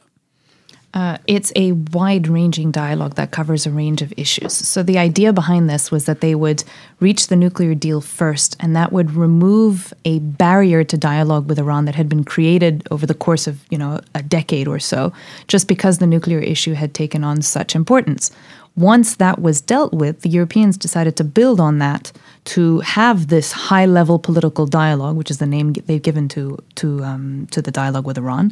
Uh, 0.93 1.17
it's 1.25 1.51
a 1.55 1.71
wide 1.71 2.27
ranging 2.27 2.69
dialogue 2.69 3.15
that 3.15 3.31
covers 3.31 3.65
a 3.65 3.71
range 3.71 4.03
of 4.03 4.13
issues. 4.15 4.53
So, 4.53 4.83
the 4.83 4.99
idea 4.99 5.33
behind 5.33 5.67
this 5.67 5.89
was 5.89 6.05
that 6.05 6.21
they 6.21 6.35
would 6.35 6.63
reach 6.99 7.27
the 7.27 7.35
nuclear 7.35 7.73
deal 7.73 7.99
first, 7.99 8.55
and 8.59 8.75
that 8.75 8.93
would 8.93 9.11
remove 9.15 9.91
a 10.05 10.19
barrier 10.19 10.83
to 10.83 10.95
dialogue 10.95 11.49
with 11.49 11.57
Iran 11.57 11.85
that 11.85 11.95
had 11.95 12.07
been 12.07 12.23
created 12.23 12.87
over 12.91 13.07
the 13.07 13.15
course 13.15 13.47
of 13.47 13.65
you 13.71 13.77
know, 13.77 14.01
a 14.13 14.21
decade 14.21 14.67
or 14.67 14.77
so, 14.77 15.11
just 15.47 15.67
because 15.67 15.97
the 15.97 16.05
nuclear 16.05 16.39
issue 16.39 16.73
had 16.73 16.93
taken 16.93 17.23
on 17.23 17.41
such 17.41 17.75
importance. 17.75 18.29
Once 18.75 19.15
that 19.17 19.39
was 19.39 19.61
dealt 19.61 19.93
with, 19.93 20.21
the 20.21 20.29
Europeans 20.29 20.77
decided 20.77 21.15
to 21.15 21.23
build 21.23 21.59
on 21.59 21.77
that 21.77 22.11
to 22.43 22.79
have 22.79 23.27
this 23.27 23.51
high 23.51 23.85
level 23.85 24.17
political 24.17 24.65
dialogue, 24.65 25.15
which 25.15 25.29
is 25.29 25.37
the 25.37 25.45
name 25.45 25.73
they've 25.73 26.01
given 26.01 26.27
to 26.27 26.57
to 26.75 27.03
um, 27.03 27.47
to 27.51 27.61
the 27.61 27.71
dialogue 27.71 28.05
with 28.05 28.17
Iran, 28.17 28.51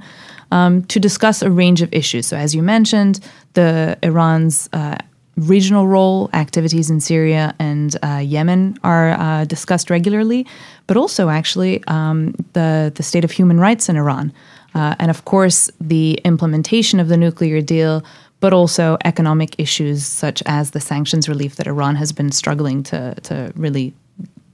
um, 0.51 0.83
to 0.85 0.99
discuss 0.99 1.41
a 1.41 1.49
range 1.49 1.81
of 1.81 1.93
issues. 1.93 2.27
So, 2.27 2.37
as 2.37 2.53
you 2.53 2.61
mentioned, 2.61 3.19
the 3.53 3.97
Iran's 4.03 4.69
uh, 4.73 4.97
regional 5.37 5.87
role, 5.87 6.29
activities 6.33 6.89
in 6.89 6.99
Syria 6.99 7.55
and 7.57 7.97
uh, 8.03 8.17
Yemen 8.17 8.77
are 8.83 9.11
uh, 9.11 9.45
discussed 9.45 9.89
regularly, 9.89 10.45
but 10.87 10.97
also 10.97 11.29
actually 11.29 11.83
um, 11.87 12.33
the 12.53 12.91
the 12.95 13.03
state 13.03 13.23
of 13.23 13.31
human 13.31 13.59
rights 13.59 13.89
in 13.89 13.95
Iran, 13.95 14.33
uh, 14.75 14.95
and 14.99 15.09
of 15.09 15.25
course 15.25 15.71
the 15.79 16.13
implementation 16.25 16.99
of 16.99 17.07
the 17.07 17.17
nuclear 17.17 17.61
deal. 17.61 18.03
But 18.39 18.53
also 18.53 18.97
economic 19.05 19.53
issues 19.59 20.03
such 20.03 20.41
as 20.47 20.71
the 20.71 20.79
sanctions 20.79 21.29
relief 21.29 21.57
that 21.57 21.67
Iran 21.67 21.95
has 21.95 22.11
been 22.11 22.31
struggling 22.31 22.81
to 22.83 23.13
to 23.21 23.53
really 23.55 23.93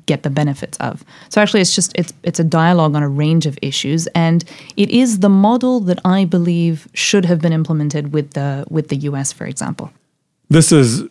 get 0.07 0.23
the 0.23 0.29
benefits 0.31 0.77
of. 0.79 1.05
So 1.29 1.39
actually 1.41 1.61
it's 1.61 1.75
just 1.75 1.91
it's 1.95 2.11
it's 2.23 2.39
a 2.39 2.43
dialogue 2.43 2.95
on 2.95 3.03
a 3.03 3.09
range 3.09 3.45
of 3.45 3.59
issues 3.61 4.07
and 4.07 4.43
it 4.75 4.89
is 4.89 5.19
the 5.19 5.29
model 5.29 5.79
that 5.81 5.99
I 6.03 6.25
believe 6.25 6.87
should 6.93 7.25
have 7.25 7.39
been 7.39 7.53
implemented 7.53 8.13
with 8.13 8.31
the 8.31 8.65
with 8.69 8.87
the 8.87 8.97
US 9.09 9.31
for 9.31 9.45
example. 9.45 9.91
This 10.49 10.71
is 10.71 11.03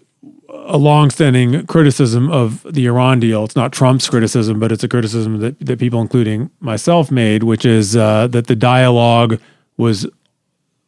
a 0.66 0.78
longstanding 0.78 1.66
criticism 1.66 2.30
of 2.30 2.66
the 2.68 2.86
Iran 2.86 3.20
deal. 3.20 3.44
It's 3.44 3.56
not 3.56 3.72
Trump's 3.72 4.08
criticism, 4.08 4.58
but 4.58 4.72
it's 4.72 4.82
a 4.82 4.88
criticism 4.88 5.38
that, 5.40 5.58
that 5.60 5.78
people, 5.78 6.00
including 6.00 6.50
myself, 6.60 7.10
made, 7.10 7.42
which 7.42 7.64
is 7.64 7.96
uh, 7.96 8.26
that 8.28 8.46
the 8.46 8.56
dialogue 8.56 9.40
was 9.76 10.06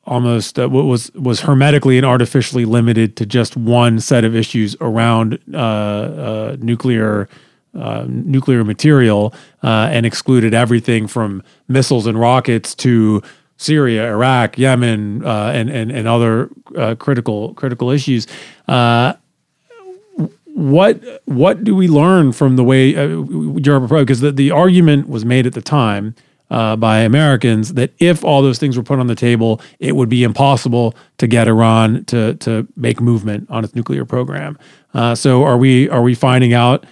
almost 0.05 0.59
uh, 0.59 0.69
was 0.69 1.13
was 1.13 1.43
hermetically 1.43 1.99
and 1.99 2.07
artificially 2.07 2.65
limited 2.65 3.17
to 3.17 3.27
just 3.27 3.57
one 3.57 4.01
set 4.01 4.25
of 4.25 4.35
issues 4.35 4.75
around 4.81 5.39
uh, 5.53 5.59
uh 5.59 6.57
nuclear. 6.61 7.29
Uh, 7.75 8.07
nuclear 8.09 8.65
material 8.65 9.33
uh, 9.63 9.89
and 9.93 10.07
excluded 10.07 10.55
everything 10.55 11.07
from 11.07 11.43
missiles 11.69 12.07
and 12.07 12.19
rockets 12.19 12.75
to 12.75 13.23
Syria, 13.59 14.11
Iraq, 14.11 14.57
Yemen, 14.57 15.25
uh, 15.25 15.53
and 15.55 15.69
and 15.69 15.93
and 15.93 16.09
other 16.09 16.49
uh, 16.77 16.95
critical 16.95 17.55
critical 17.55 17.91
issues. 17.91 18.27
Uh, 18.67 19.13
what 20.55 21.01
what 21.27 21.63
do 21.63 21.77
we 21.77 21.89
learn 21.89 22.33
from 22.33 22.57
the 22.57 22.65
way 22.65 22.97
uh, 22.97 23.23
Europe 23.63 23.85
approached? 23.85 24.07
Because 24.07 24.21
the, 24.21 24.33
the 24.33 24.51
argument 24.51 25.09
was 25.09 25.25
made 25.25 25.47
at 25.47 25.53
the 25.53 25.63
time 25.63 26.15
by 26.49 27.01
Americans 27.01 27.75
that 27.75 27.93
if 27.99 28.25
all 28.25 28.41
those 28.41 28.59
things 28.59 28.79
were 28.79 28.83
put 28.83 28.99
on 28.99 29.09
the 29.09 29.15
table, 29.15 29.61
it 29.79 29.95
would 29.95 30.09
be 30.09 30.25
impossible 30.25 30.95
to 31.19 31.27
get 31.27 31.47
Iran 31.47 32.05
to 32.07 32.35
to 32.37 32.67
make 32.77 33.01
movement 33.01 33.47
on 33.51 33.63
its 33.63 33.75
nuclear 33.75 34.07
program. 34.07 34.59
So 35.15 35.45
are 35.45 35.59
we 35.59 35.89
are 35.91 36.03
we 36.03 36.15
finding 36.15 36.55
out? 36.55 36.87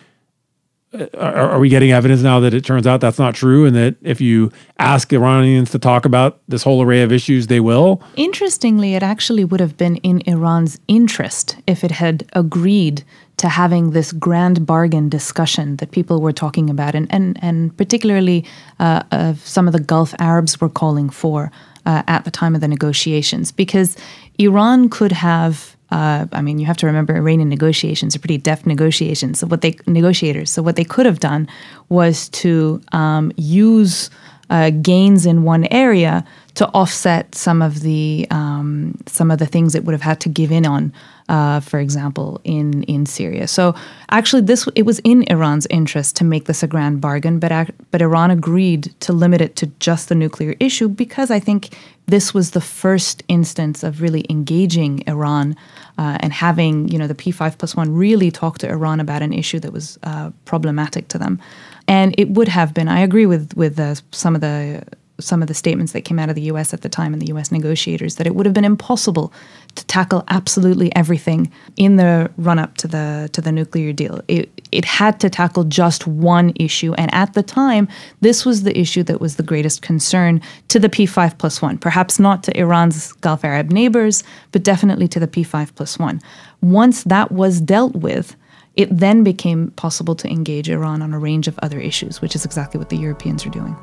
Are, 1.14 1.50
are, 1.50 1.58
we 1.58 1.68
getting 1.68 1.92
evidence 1.92 2.22
now 2.22 2.40
that 2.40 2.54
it 2.54 2.64
turns 2.64 2.86
out 2.86 3.00
that's 3.00 3.18
not 3.18 3.34
true 3.34 3.66
and 3.66 3.76
that 3.76 3.96
if 4.02 4.20
you 4.20 4.50
ask 4.78 5.12
Iranians 5.12 5.70
to 5.70 5.78
talk 5.78 6.04
about 6.04 6.40
this 6.48 6.62
whole 6.62 6.82
array 6.82 7.02
of 7.02 7.12
issues, 7.12 7.46
they 7.46 7.60
will? 7.60 8.02
Interestingly, 8.16 8.94
it 8.94 9.02
actually 9.02 9.44
would 9.44 9.60
have 9.60 9.76
been 9.76 9.96
in 9.96 10.22
Iran's 10.26 10.78
interest 10.88 11.56
if 11.66 11.84
it 11.84 11.90
had 11.90 12.28
agreed 12.32 13.04
to 13.38 13.48
having 13.48 13.90
this 13.90 14.12
grand 14.12 14.66
bargain 14.66 15.08
discussion 15.08 15.76
that 15.76 15.90
people 15.90 16.20
were 16.20 16.32
talking 16.32 16.70
about, 16.70 16.94
and, 16.94 17.06
and, 17.12 17.38
and 17.42 17.76
particularly 17.76 18.44
uh, 18.80 19.02
uh, 19.12 19.34
some 19.34 19.66
of 19.66 19.72
the 19.72 19.80
Gulf 19.80 20.14
Arabs 20.18 20.60
were 20.60 20.70
calling 20.70 21.10
for 21.10 21.52
uh, 21.84 22.02
at 22.06 22.24
the 22.24 22.30
time 22.30 22.54
of 22.54 22.60
the 22.60 22.68
negotiations, 22.68 23.52
because 23.52 23.96
Iran 24.38 24.88
could 24.88 25.12
have 25.12 25.75
uh, 25.90 26.26
I 26.32 26.42
mean, 26.42 26.58
you 26.58 26.66
have 26.66 26.76
to 26.78 26.86
remember 26.86 27.16
Iranian 27.16 27.48
negotiations 27.48 28.16
are 28.16 28.18
pretty 28.18 28.38
deft 28.38 28.66
negotiations. 28.66 29.38
So 29.38 29.46
what 29.46 29.60
they 29.60 29.76
negotiators. 29.86 30.50
So 30.50 30.62
what 30.62 30.76
they 30.76 30.84
could 30.84 31.06
have 31.06 31.20
done 31.20 31.48
was 31.88 32.28
to 32.30 32.80
um, 32.92 33.32
use 33.36 34.10
uh, 34.50 34.70
gains 34.70 35.26
in 35.26 35.42
one 35.42 35.64
area 35.66 36.24
to 36.54 36.66
offset 36.68 37.34
some 37.34 37.62
of 37.62 37.80
the 37.80 38.26
um, 38.30 38.96
some 39.06 39.30
of 39.30 39.38
the 39.38 39.46
things 39.46 39.74
it 39.74 39.84
would 39.84 39.92
have 39.92 40.02
had 40.02 40.20
to 40.20 40.28
give 40.28 40.50
in 40.50 40.66
on, 40.66 40.92
uh, 41.28 41.60
for 41.60 41.80
example, 41.80 42.40
in 42.44 42.82
in 42.84 43.06
Syria. 43.06 43.48
So 43.48 43.74
actually, 44.10 44.42
this 44.42 44.68
it 44.74 44.82
was 44.82 45.00
in 45.00 45.24
Iran's 45.28 45.66
interest 45.70 46.16
to 46.16 46.24
make 46.24 46.44
this 46.44 46.62
a 46.62 46.66
grand 46.66 47.00
bargain, 47.00 47.38
but 47.38 47.70
but 47.90 48.02
Iran 48.02 48.30
agreed 48.30 48.94
to 49.00 49.12
limit 49.12 49.40
it 49.40 49.56
to 49.56 49.66
just 49.80 50.08
the 50.08 50.14
nuclear 50.14 50.54
issue 50.60 50.88
because 50.88 51.30
I 51.30 51.40
think 51.40 51.76
this 52.06 52.32
was 52.32 52.52
the 52.52 52.60
first 52.60 53.24
instance 53.26 53.82
of 53.82 54.00
really 54.00 54.24
engaging 54.30 55.02
Iran 55.08 55.56
uh, 55.98 56.18
and 56.20 56.32
having 56.32 56.88
you 56.88 56.98
know 56.98 57.08
the 57.08 57.14
P5 57.14 57.58
plus 57.58 57.74
one 57.74 57.92
really 57.92 58.30
talk 58.30 58.58
to 58.58 58.68
Iran 58.68 59.00
about 59.00 59.22
an 59.22 59.32
issue 59.32 59.58
that 59.60 59.72
was 59.72 59.98
uh, 60.04 60.30
problematic 60.44 61.08
to 61.08 61.18
them. 61.18 61.40
And 61.88 62.14
it 62.18 62.30
would 62.30 62.48
have 62.48 62.72
been. 62.74 62.88
I 62.88 63.00
agree 63.00 63.26
with 63.26 63.56
with 63.56 63.78
uh, 63.80 63.96
some 64.12 64.34
of 64.34 64.40
the 64.40 64.84
some 65.18 65.40
of 65.42 65.48
the 65.48 65.54
statements 65.54 65.92
that 65.92 66.02
came 66.02 66.18
out 66.18 66.28
of 66.28 66.34
the 66.34 66.42
U.S. 66.42 66.74
at 66.74 66.82
the 66.82 66.88
time 66.88 67.12
and 67.12 67.22
the 67.22 67.26
U.S. 67.28 67.50
negotiators 67.50 68.16
that 68.16 68.26
it 68.26 68.34
would 68.34 68.46
have 68.46 68.54
been 68.54 68.64
impossible 68.64 69.32
to 69.74 69.86
tackle 69.86 70.24
absolutely 70.28 70.94
everything 70.94 71.50
in 71.76 71.96
the 71.96 72.30
run 72.36 72.58
up 72.58 72.76
to 72.78 72.88
the 72.88 73.30
to 73.32 73.40
the 73.40 73.52
nuclear 73.52 73.92
deal. 73.92 74.20
It 74.28 74.50
it 74.72 74.84
had 74.84 75.20
to 75.20 75.30
tackle 75.30 75.64
just 75.64 76.06
one 76.06 76.52
issue, 76.56 76.92
and 76.94 77.12
at 77.14 77.34
the 77.34 77.42
time, 77.42 77.88
this 78.20 78.44
was 78.44 78.62
the 78.62 78.78
issue 78.78 79.02
that 79.04 79.20
was 79.20 79.36
the 79.36 79.42
greatest 79.42 79.82
concern 79.82 80.40
to 80.68 80.78
the 80.78 80.88
P5 80.88 81.38
plus 81.38 81.62
one. 81.62 81.78
Perhaps 81.78 82.18
not 82.18 82.42
to 82.44 82.58
Iran's 82.58 83.12
Gulf 83.14 83.44
Arab 83.44 83.70
neighbors, 83.70 84.22
but 84.52 84.62
definitely 84.62 85.08
to 85.08 85.20
the 85.20 85.28
P5 85.28 85.74
plus 85.74 85.98
one. 85.98 86.20
Once 86.62 87.04
that 87.04 87.32
was 87.32 87.60
dealt 87.60 87.94
with. 87.96 88.36
It 88.74 88.94
then 88.94 89.24
became 89.24 89.70
possible 89.70 90.14
to 90.16 90.28
engage 90.28 90.68
Iran 90.68 91.00
on 91.00 91.14
a 91.14 91.18
range 91.18 91.48
of 91.48 91.58
other 91.62 91.80
issues, 91.80 92.20
which 92.20 92.36
is 92.36 92.44
exactly 92.44 92.76
what 92.76 92.90
the 92.90 92.98
Europeans 92.98 93.46
are 93.46 93.48
doing. 93.48 93.74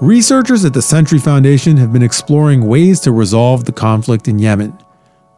Researchers 0.00 0.62
at 0.66 0.74
the 0.74 0.82
Century 0.82 1.18
Foundation 1.18 1.78
have 1.78 1.90
been 1.90 2.02
exploring 2.02 2.66
ways 2.66 3.00
to 3.00 3.12
resolve 3.12 3.64
the 3.64 3.72
conflict 3.72 4.28
in 4.28 4.38
Yemen. 4.38 4.76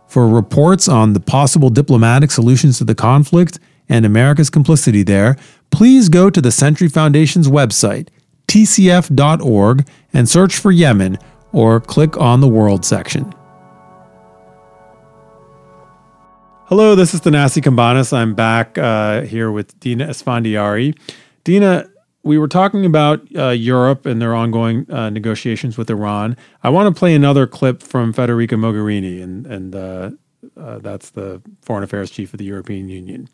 For 0.09 0.27
reports 0.27 0.89
on 0.89 1.13
the 1.13 1.21
possible 1.21 1.71
diplomatic 1.71 2.33
solutions 2.33 2.79
to 2.79 2.85
the 2.85 2.97
conflict 2.97 3.61
and 3.89 4.05
America's 4.05 4.51
complicity 4.51 5.05
there, 5.05 5.37
please 5.71 6.09
go 6.09 6.29
to 6.29 6.41
the 6.41 6.51
Century 6.51 6.89
Foundation's 6.89 7.47
website, 7.47 8.09
tcf.org, 8.49 9.89
and 10.13 10.29
search 10.29 10.57
for 10.57 10.73
Yemen 10.73 11.19
or 11.53 11.79
click 11.79 12.17
on 12.17 12.41
the 12.41 12.49
World 12.49 12.85
section. 12.85 13.33
Hello, 16.65 16.97
this 16.97 17.15
is 17.15 17.21
Thanasi 17.21 17.63
Cambanis. 17.63 18.13
I'm 18.13 18.35
back 18.35 18.77
uh, 18.77 19.21
here 19.21 19.53
with 19.53 19.79
Dina 19.79 20.09
Esfandiary. 20.09 20.99
Dina, 21.45 21.89
we 22.23 22.39
were 22.39 22.49
talking 22.49 22.85
about 22.85 23.27
uh, 23.37 23.49
Europe 23.51 24.07
and 24.07 24.21
their 24.21 24.35
ongoing 24.35 24.91
uh, 24.91 25.11
negotiations 25.11 25.79
with 25.79 25.91
Iran. 25.91 26.37
I 26.63 26.71
want 26.71 26.95
to 26.95 26.99
play 26.99 27.15
another 27.15 27.47
clip 27.47 27.83
from 27.83 28.13
Federica 28.13 28.59
Mogherini, 28.59 29.23
and 29.23 29.47
and 29.47 29.75
uh, 29.75 30.11
uh 30.57 30.79
that's 30.79 31.11
the 31.11 31.43
foreign 31.63 31.85
affairs 31.85 32.11
chief 32.11 32.35
of 32.35 32.39
the 32.39 32.45
European 32.45 32.89
Union. 32.89 33.29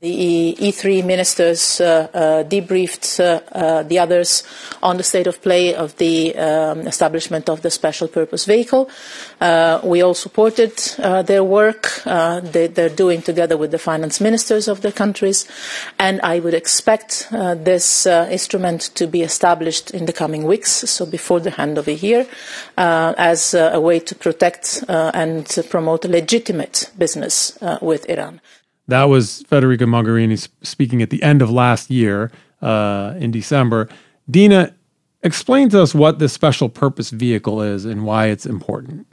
The 0.00 0.54
E3 0.60 1.04
ministers 1.04 1.80
uh, 1.80 2.06
uh, 2.14 2.44
debriefed 2.44 3.18
uh, 3.18 3.40
uh, 3.50 3.82
the 3.82 3.98
others 3.98 4.44
on 4.80 4.96
the 4.96 5.02
state 5.02 5.26
of 5.26 5.42
play 5.42 5.74
of 5.74 5.96
the 5.96 6.38
um, 6.38 6.86
establishment 6.86 7.48
of 7.48 7.62
the 7.62 7.70
special 7.72 8.06
purpose 8.06 8.44
vehicle. 8.44 8.88
Uh, 9.40 9.80
we 9.82 10.00
all 10.00 10.14
supported 10.14 10.72
uh, 11.00 11.22
their 11.22 11.42
work. 11.42 12.00
They, 12.04 12.72
are 12.78 12.88
doing 12.88 13.22
together 13.22 13.56
with 13.56 13.72
the 13.72 13.78
finance 13.80 14.20
ministers 14.20 14.68
of 14.68 14.82
the 14.82 14.92
countries. 14.92 15.48
And 15.98 16.20
I 16.20 16.38
would 16.38 16.54
expect 16.54 17.26
this 17.32 18.06
instrument 18.06 18.94
to 18.94 19.08
be 19.08 19.22
established 19.22 19.90
in 19.90 20.06
the 20.06 20.12
coming 20.12 20.44
weeks, 20.44 20.70
so 20.70 21.06
before 21.06 21.40
the 21.40 21.60
end 21.60 21.76
of 21.76 21.86
the 21.86 21.94
year, 21.94 22.24
as 22.76 23.52
a 23.52 23.80
way 23.80 23.98
to 23.98 24.14
protect 24.14 24.84
and 24.88 25.44
promote 25.68 26.04
legitimate 26.04 26.88
business 26.96 27.58
with 27.82 28.08
Iran. 28.08 28.40
That 28.88 29.04
was 29.04 29.44
Federica 29.48 29.86
Mogherini 29.86 30.48
speaking 30.62 31.02
at 31.02 31.10
the 31.10 31.22
end 31.22 31.42
of 31.42 31.50
last 31.50 31.90
year 31.90 32.32
uh, 32.62 33.14
in 33.18 33.30
December. 33.30 33.88
Dina, 34.30 34.74
explain 35.22 35.68
to 35.70 35.82
us 35.82 35.94
what 35.94 36.18
this 36.18 36.32
special 36.32 36.68
purpose 36.68 37.10
vehicle 37.10 37.62
is 37.62 37.84
and 37.84 38.04
why 38.04 38.26
it's 38.26 38.46
important. 38.46 39.06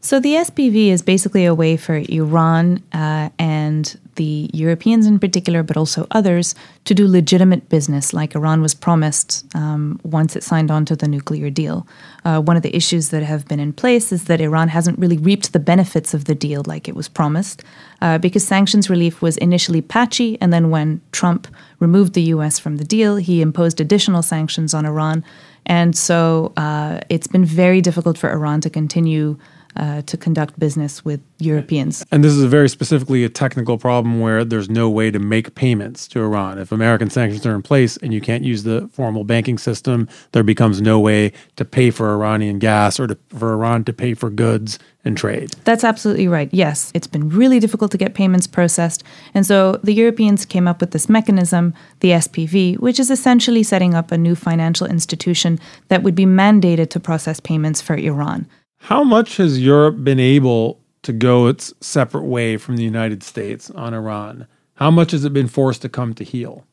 So, 0.00 0.20
the 0.20 0.34
SPV 0.34 0.88
is 0.88 1.02
basically 1.02 1.46
a 1.46 1.54
way 1.54 1.76
for 1.76 1.96
Iran 1.96 2.82
uh, 2.92 3.30
and 3.38 3.98
the 4.16 4.50
Europeans 4.52 5.06
in 5.06 5.18
particular, 5.18 5.62
but 5.62 5.76
also 5.76 6.06
others, 6.10 6.54
to 6.84 6.94
do 6.94 7.06
legitimate 7.06 7.68
business 7.68 8.12
like 8.12 8.34
Iran 8.34 8.60
was 8.60 8.74
promised 8.74 9.44
um, 9.54 10.00
once 10.02 10.36
it 10.36 10.42
signed 10.42 10.70
on 10.70 10.84
to 10.86 10.96
the 10.96 11.08
nuclear 11.08 11.48
deal. 11.48 11.86
Uh, 12.24 12.40
one 12.40 12.56
of 12.56 12.62
the 12.62 12.74
issues 12.74 13.10
that 13.10 13.22
have 13.22 13.46
been 13.46 13.60
in 13.60 13.72
place 13.72 14.12
is 14.12 14.24
that 14.24 14.40
Iran 14.40 14.68
hasn't 14.68 14.98
really 14.98 15.18
reaped 15.18 15.52
the 15.52 15.60
benefits 15.60 16.12
of 16.14 16.24
the 16.24 16.34
deal 16.34 16.62
like 16.66 16.88
it 16.88 16.96
was 16.96 17.08
promised, 17.08 17.62
uh, 18.02 18.18
because 18.18 18.46
sanctions 18.46 18.90
relief 18.90 19.22
was 19.22 19.36
initially 19.36 19.80
patchy, 19.80 20.36
and 20.40 20.52
then 20.52 20.70
when 20.70 21.00
Trump 21.12 21.46
removed 21.78 22.14
the 22.14 22.22
U.S. 22.22 22.58
from 22.58 22.76
the 22.76 22.84
deal, 22.84 23.16
he 23.16 23.40
imposed 23.40 23.80
additional 23.80 24.22
sanctions 24.22 24.74
on 24.74 24.84
Iran. 24.84 25.24
And 25.66 25.96
so 25.96 26.52
uh, 26.56 27.00
it's 27.08 27.26
been 27.26 27.44
very 27.44 27.80
difficult 27.80 28.16
for 28.18 28.30
Iran 28.30 28.60
to 28.60 28.70
continue 28.70 29.36
uh, 29.76 30.02
to 30.02 30.16
conduct 30.16 30.58
business 30.58 31.04
with 31.04 31.20
Europeans. 31.38 32.04
And 32.10 32.24
this 32.24 32.32
is 32.32 32.42
a 32.42 32.48
very 32.48 32.68
specifically 32.68 33.24
a 33.24 33.28
technical 33.28 33.78
problem 33.78 34.20
where 34.20 34.44
there's 34.44 34.70
no 34.70 34.88
way 34.88 35.10
to 35.10 35.18
make 35.18 35.54
payments 35.54 36.08
to 36.08 36.20
Iran. 36.20 36.58
If 36.58 36.72
American 36.72 37.10
sanctions 37.10 37.44
are 37.46 37.54
in 37.54 37.62
place 37.62 37.96
and 37.98 38.12
you 38.14 38.20
can't 38.20 38.42
use 38.42 38.62
the 38.62 38.88
formal 38.92 39.24
banking 39.24 39.58
system, 39.58 40.08
there 40.32 40.42
becomes 40.42 40.80
no 40.80 40.98
way 40.98 41.32
to 41.56 41.64
pay 41.64 41.90
for 41.90 42.10
Iranian 42.10 42.58
gas 42.58 42.98
or 42.98 43.06
to, 43.06 43.18
for 43.28 43.52
Iran 43.52 43.84
to 43.84 43.92
pay 43.92 44.14
for 44.14 44.30
goods 44.30 44.78
and 45.04 45.16
trade. 45.16 45.52
That's 45.64 45.84
absolutely 45.84 46.26
right. 46.26 46.48
Yes, 46.52 46.90
it's 46.94 47.06
been 47.06 47.28
really 47.28 47.60
difficult 47.60 47.92
to 47.92 47.98
get 47.98 48.14
payments 48.14 48.46
processed. 48.46 49.04
And 49.34 49.46
so 49.46 49.76
the 49.84 49.94
Europeans 49.94 50.44
came 50.44 50.66
up 50.66 50.80
with 50.80 50.90
this 50.90 51.08
mechanism, 51.08 51.74
the 52.00 52.10
SPV, 52.10 52.78
which 52.80 52.98
is 52.98 53.10
essentially 53.10 53.62
setting 53.62 53.94
up 53.94 54.10
a 54.10 54.18
new 54.18 54.34
financial 54.34 54.86
institution 54.86 55.60
that 55.88 56.02
would 56.02 56.14
be 56.14 56.26
mandated 56.26 56.90
to 56.90 57.00
process 57.00 57.40
payments 57.40 57.80
for 57.80 57.94
Iran. 57.94 58.48
How 58.78 59.02
much 59.02 59.36
has 59.38 59.60
Europe 59.60 60.04
been 60.04 60.20
able 60.20 60.80
to 61.02 61.12
go 61.12 61.46
its 61.46 61.72
separate 61.80 62.24
way 62.24 62.56
from 62.56 62.76
the 62.76 62.84
United 62.84 63.22
States 63.22 63.70
on 63.70 63.94
Iran? 63.94 64.46
How 64.74 64.90
much 64.90 65.12
has 65.12 65.24
it 65.24 65.32
been 65.32 65.48
forced 65.48 65.82
to 65.82 65.88
come 65.88 66.14
to 66.14 66.24
heel? 66.24 66.66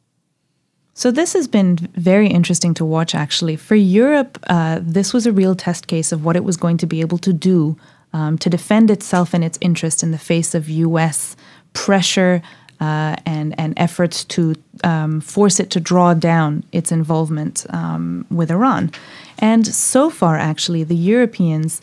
So, 0.95 1.09
this 1.09 1.33
has 1.33 1.47
been 1.47 1.77
very 1.95 2.27
interesting 2.27 2.73
to 2.75 2.85
watch 2.85 3.15
actually. 3.15 3.55
For 3.55 3.75
Europe, 3.75 4.37
uh, 4.47 4.79
this 4.81 5.11
was 5.11 5.25
a 5.25 5.31
real 5.31 5.55
test 5.55 5.87
case 5.87 6.11
of 6.11 6.23
what 6.23 6.35
it 6.35 6.43
was 6.43 6.57
going 6.57 6.77
to 6.77 6.85
be 6.85 7.01
able 7.01 7.17
to 7.19 7.33
do 7.33 7.77
um, 8.13 8.37
to 8.37 8.49
defend 8.49 8.91
itself 8.91 9.33
and 9.33 9.43
its 9.43 9.57
interests 9.59 10.03
in 10.03 10.11
the 10.11 10.19
face 10.19 10.53
of 10.53 10.69
U.S. 10.69 11.35
pressure 11.73 12.43
uh, 12.83 13.15
and 13.25 13.49
and 13.57 13.73
efforts 13.77 14.25
to 14.25 14.41
um, 14.83 15.21
force 15.21 15.57
it 15.63 15.69
to 15.69 15.79
draw 15.79 16.13
down 16.13 16.63
its 16.71 16.91
involvement 16.91 17.65
um, 17.69 18.25
with 18.29 18.51
Iran. 18.51 18.91
And 19.39 19.65
so 19.65 20.09
far, 20.09 20.35
actually, 20.37 20.83
the 20.83 20.95
Europeans 21.13 21.81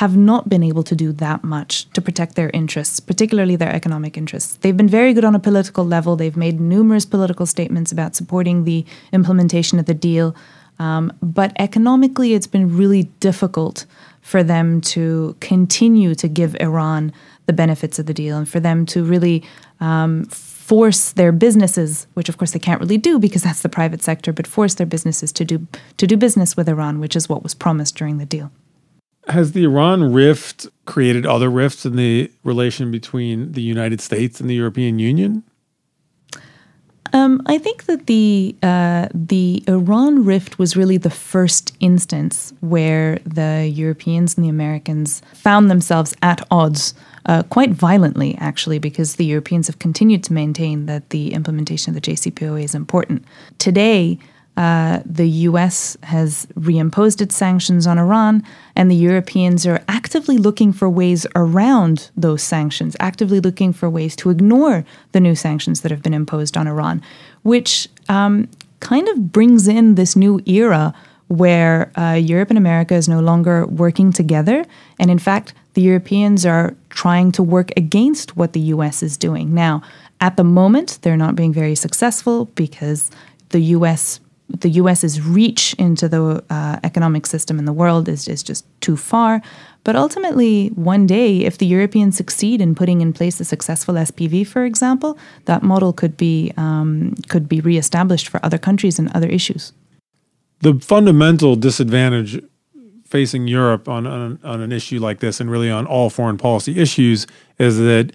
have 0.00 0.16
not 0.16 0.48
been 0.48 0.62
able 0.62 0.82
to 0.82 0.96
do 1.04 1.12
that 1.12 1.44
much 1.44 1.72
to 1.90 2.00
protect 2.00 2.34
their 2.34 2.50
interests, 2.60 3.00
particularly 3.00 3.56
their 3.56 3.74
economic 3.74 4.16
interests. 4.16 4.58
They've 4.60 4.76
been 4.76 4.88
very 5.00 5.12
good 5.14 5.24
on 5.24 5.34
a 5.34 5.38
political 5.48 5.84
level. 5.86 6.16
They've 6.16 6.36
made 6.46 6.60
numerous 6.60 7.06
political 7.06 7.46
statements 7.46 7.92
about 7.92 8.14
supporting 8.14 8.64
the 8.64 8.84
implementation 9.12 9.78
of 9.78 9.86
the 9.86 9.94
deal. 9.94 10.34
Um, 10.78 11.12
but 11.22 11.52
economically, 11.58 12.34
it's 12.34 12.50
been 12.56 12.76
really 12.76 13.04
difficult 13.20 13.86
for 14.22 14.42
them 14.42 14.80
to 14.80 15.36
continue 15.40 16.14
to 16.14 16.28
give 16.28 16.56
Iran 16.60 17.12
the 17.46 17.52
benefits 17.52 17.98
of 17.98 18.06
the 18.06 18.14
deal 18.14 18.36
and 18.38 18.48
for 18.48 18.60
them 18.60 18.86
to 18.86 19.04
really 19.04 19.42
um, 19.82 20.24
force 20.26 21.12
their 21.12 21.32
businesses, 21.32 22.06
which 22.14 22.28
of 22.28 22.38
course 22.38 22.52
they 22.52 22.58
can't 22.58 22.80
really 22.80 22.96
do 22.96 23.18
because 23.18 23.42
that's 23.42 23.62
the 23.62 23.68
private 23.68 24.02
sector, 24.02 24.32
but 24.32 24.46
force 24.46 24.74
their 24.74 24.86
businesses 24.86 25.32
to 25.32 25.44
do 25.44 25.66
to 25.98 26.06
do 26.06 26.16
business 26.16 26.56
with 26.56 26.68
Iran, 26.68 27.00
which 27.00 27.16
is 27.16 27.28
what 27.28 27.42
was 27.42 27.52
promised 27.52 27.96
during 27.96 28.18
the 28.18 28.24
deal. 28.24 28.50
Has 29.28 29.52
the 29.52 29.64
Iran 29.64 30.12
rift 30.12 30.66
created 30.84 31.26
other 31.26 31.50
rifts 31.50 31.84
in 31.84 31.96
the 31.96 32.30
relation 32.42 32.90
between 32.90 33.52
the 33.52 33.62
United 33.62 34.00
States 34.00 34.40
and 34.40 34.48
the 34.48 34.54
European 34.54 34.98
Union? 34.98 35.44
Um, 37.12 37.42
I 37.46 37.58
think 37.58 37.84
that 37.84 38.06
the 38.06 38.56
uh, 38.62 39.08
the 39.12 39.62
Iran 39.66 40.24
rift 40.24 40.58
was 40.58 40.76
really 40.76 40.96
the 40.96 41.10
first 41.10 41.76
instance 41.80 42.54
where 42.60 43.18
the 43.26 43.70
Europeans 43.72 44.36
and 44.36 44.44
the 44.44 44.48
Americans 44.48 45.22
found 45.34 45.70
themselves 45.70 46.14
at 46.22 46.46
odds, 46.50 46.94
uh, 47.26 47.42
quite 47.44 47.70
violently, 47.70 48.36
actually, 48.38 48.78
because 48.78 49.16
the 49.16 49.24
Europeans 49.24 49.66
have 49.66 49.78
continued 49.78 50.24
to 50.24 50.32
maintain 50.32 50.86
that 50.86 51.10
the 51.10 51.32
implementation 51.32 51.94
of 51.94 52.02
the 52.02 52.12
JCPOA 52.12 52.64
is 52.64 52.74
important. 52.74 53.24
Today, 53.58 54.18
uh, 54.56 55.00
the 55.06 55.28
US 55.28 55.96
has 56.02 56.46
reimposed 56.54 57.22
its 57.22 57.34
sanctions 57.34 57.86
on 57.86 57.98
Iran, 57.98 58.44
and 58.76 58.90
the 58.90 58.96
Europeans 58.96 59.66
are 59.66 59.82
actively 59.88 60.36
looking 60.36 60.72
for 60.72 60.90
ways 60.90 61.26
around 61.34 62.10
those 62.16 62.42
sanctions, 62.42 62.94
actively 63.00 63.40
looking 63.40 63.72
for 63.72 63.88
ways 63.88 64.14
to 64.16 64.30
ignore 64.30 64.84
the 65.12 65.20
new 65.20 65.34
sanctions 65.34 65.80
that 65.80 65.90
have 65.90 66.02
been 66.02 66.12
imposed 66.12 66.56
on 66.56 66.66
Iran, 66.66 67.00
which 67.42 67.88
um, 68.10 68.48
kind 68.80 69.08
of 69.08 69.32
brings 69.32 69.68
in 69.68 69.94
this 69.94 70.16
new 70.16 70.40
era 70.44 70.92
where 71.28 71.90
uh, 71.98 72.12
Europe 72.12 72.50
and 72.50 72.58
America 72.58 72.94
is 72.94 73.08
no 73.08 73.20
longer 73.20 73.64
working 73.66 74.12
together. 74.12 74.66
And 74.98 75.10
in 75.10 75.18
fact, 75.18 75.54
the 75.74 75.82
Europeans 75.82 76.44
are 76.44 76.74
trying 76.90 77.32
to 77.32 77.42
work 77.42 77.70
against 77.76 78.36
what 78.36 78.52
the 78.52 78.60
US 78.60 79.02
is 79.02 79.16
doing. 79.16 79.54
Now, 79.54 79.82
at 80.20 80.36
the 80.36 80.44
moment, 80.44 80.98
they're 81.02 81.16
not 81.16 81.34
being 81.34 81.52
very 81.52 81.74
successful 81.74 82.46
because 82.54 83.10
the 83.50 83.60
US 83.76 84.20
the 84.60 84.70
US's 84.70 85.20
reach 85.20 85.74
into 85.78 86.08
the 86.08 86.44
uh, 86.50 86.78
economic 86.84 87.26
system 87.26 87.58
in 87.58 87.64
the 87.64 87.72
world 87.72 88.08
is, 88.08 88.28
is 88.28 88.42
just 88.42 88.66
too 88.80 88.96
far. 88.96 89.40
But 89.84 89.96
ultimately, 89.96 90.68
one 90.68 91.06
day, 91.06 91.38
if 91.38 91.58
the 91.58 91.66
Europeans 91.66 92.16
succeed 92.16 92.60
in 92.60 92.74
putting 92.74 93.00
in 93.00 93.12
place 93.12 93.40
a 93.40 93.44
successful 93.44 93.94
SPV, 93.94 94.46
for 94.46 94.64
example, 94.64 95.18
that 95.46 95.62
model 95.62 95.92
could 95.92 96.16
be 96.16 96.52
um, 96.56 97.14
could 97.28 97.48
be 97.48 97.60
reestablished 97.60 98.28
for 98.28 98.44
other 98.44 98.58
countries 98.58 98.98
and 98.98 99.10
other 99.14 99.28
issues. 99.28 99.72
The 100.60 100.74
fundamental 100.80 101.56
disadvantage 101.56 102.40
facing 103.12 103.46
Europe 103.46 103.90
on, 103.90 104.06
on, 104.06 104.40
on 104.42 104.62
an 104.62 104.72
issue 104.72 104.98
like 104.98 105.20
this, 105.20 105.38
and 105.38 105.50
really 105.50 105.70
on 105.70 105.86
all 105.86 106.08
foreign 106.08 106.38
policy 106.38 106.80
issues, 106.80 107.26
is 107.58 107.76
that 107.76 108.10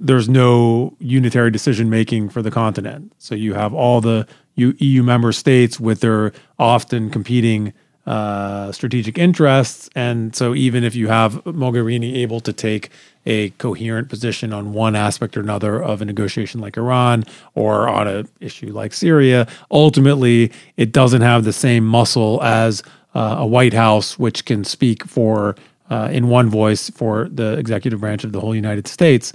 there's 0.00 0.28
no 0.28 0.96
unitary 0.98 1.52
decision 1.52 1.88
making 1.88 2.28
for 2.28 2.42
the 2.42 2.50
continent. 2.50 3.12
So 3.18 3.36
you 3.36 3.54
have 3.54 3.72
all 3.72 4.00
the 4.00 4.26
EU 4.56 5.02
member 5.04 5.30
states 5.30 5.78
with 5.78 6.00
their 6.00 6.32
often 6.58 7.08
competing 7.08 7.72
uh, 8.04 8.72
strategic 8.72 9.16
interests. 9.16 9.88
And 9.94 10.34
so, 10.34 10.56
even 10.56 10.82
if 10.82 10.96
you 10.96 11.06
have 11.06 11.34
Mogherini 11.44 12.16
able 12.16 12.40
to 12.40 12.52
take 12.52 12.90
a 13.24 13.50
coherent 13.50 14.08
position 14.08 14.52
on 14.52 14.72
one 14.72 14.96
aspect 14.96 15.36
or 15.36 15.40
another 15.40 15.80
of 15.80 16.02
a 16.02 16.04
negotiation 16.04 16.60
like 16.60 16.76
Iran 16.76 17.22
or 17.54 17.88
on 17.88 18.08
an 18.08 18.28
issue 18.40 18.72
like 18.72 18.92
Syria, 18.92 19.46
ultimately 19.70 20.50
it 20.76 20.90
doesn't 20.90 21.22
have 21.22 21.44
the 21.44 21.52
same 21.52 21.86
muscle 21.86 22.42
as 22.42 22.82
uh, 23.14 23.36
a 23.38 23.46
White 23.46 23.74
House, 23.74 24.18
which 24.18 24.44
can 24.44 24.64
speak 24.64 25.04
for 25.04 25.56
uh, 25.90 26.08
in 26.10 26.28
one 26.28 26.48
voice 26.48 26.90
for 26.90 27.28
the 27.28 27.58
executive 27.58 28.00
branch 28.00 28.24
of 28.24 28.32
the 28.32 28.40
whole 28.40 28.54
United 28.54 28.86
States. 28.86 29.32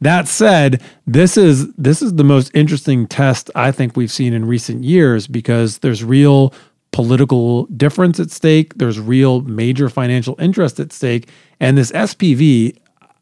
That 0.00 0.28
said, 0.28 0.82
this 1.06 1.36
is 1.36 1.70
this 1.74 2.00
is 2.00 2.14
the 2.14 2.24
most 2.24 2.50
interesting 2.54 3.06
test 3.06 3.50
I 3.54 3.70
think 3.70 3.96
we've 3.96 4.10
seen 4.10 4.32
in 4.32 4.46
recent 4.46 4.82
years 4.82 5.26
because 5.26 5.78
there's 5.78 6.02
real 6.02 6.54
political 6.92 7.66
difference 7.66 8.18
at 8.18 8.30
stake, 8.30 8.74
there's 8.76 8.98
real 8.98 9.42
major 9.42 9.88
financial 9.88 10.36
interest 10.40 10.80
at 10.80 10.92
stake, 10.92 11.28
and 11.60 11.76
this 11.76 11.92
SPV 11.92 12.78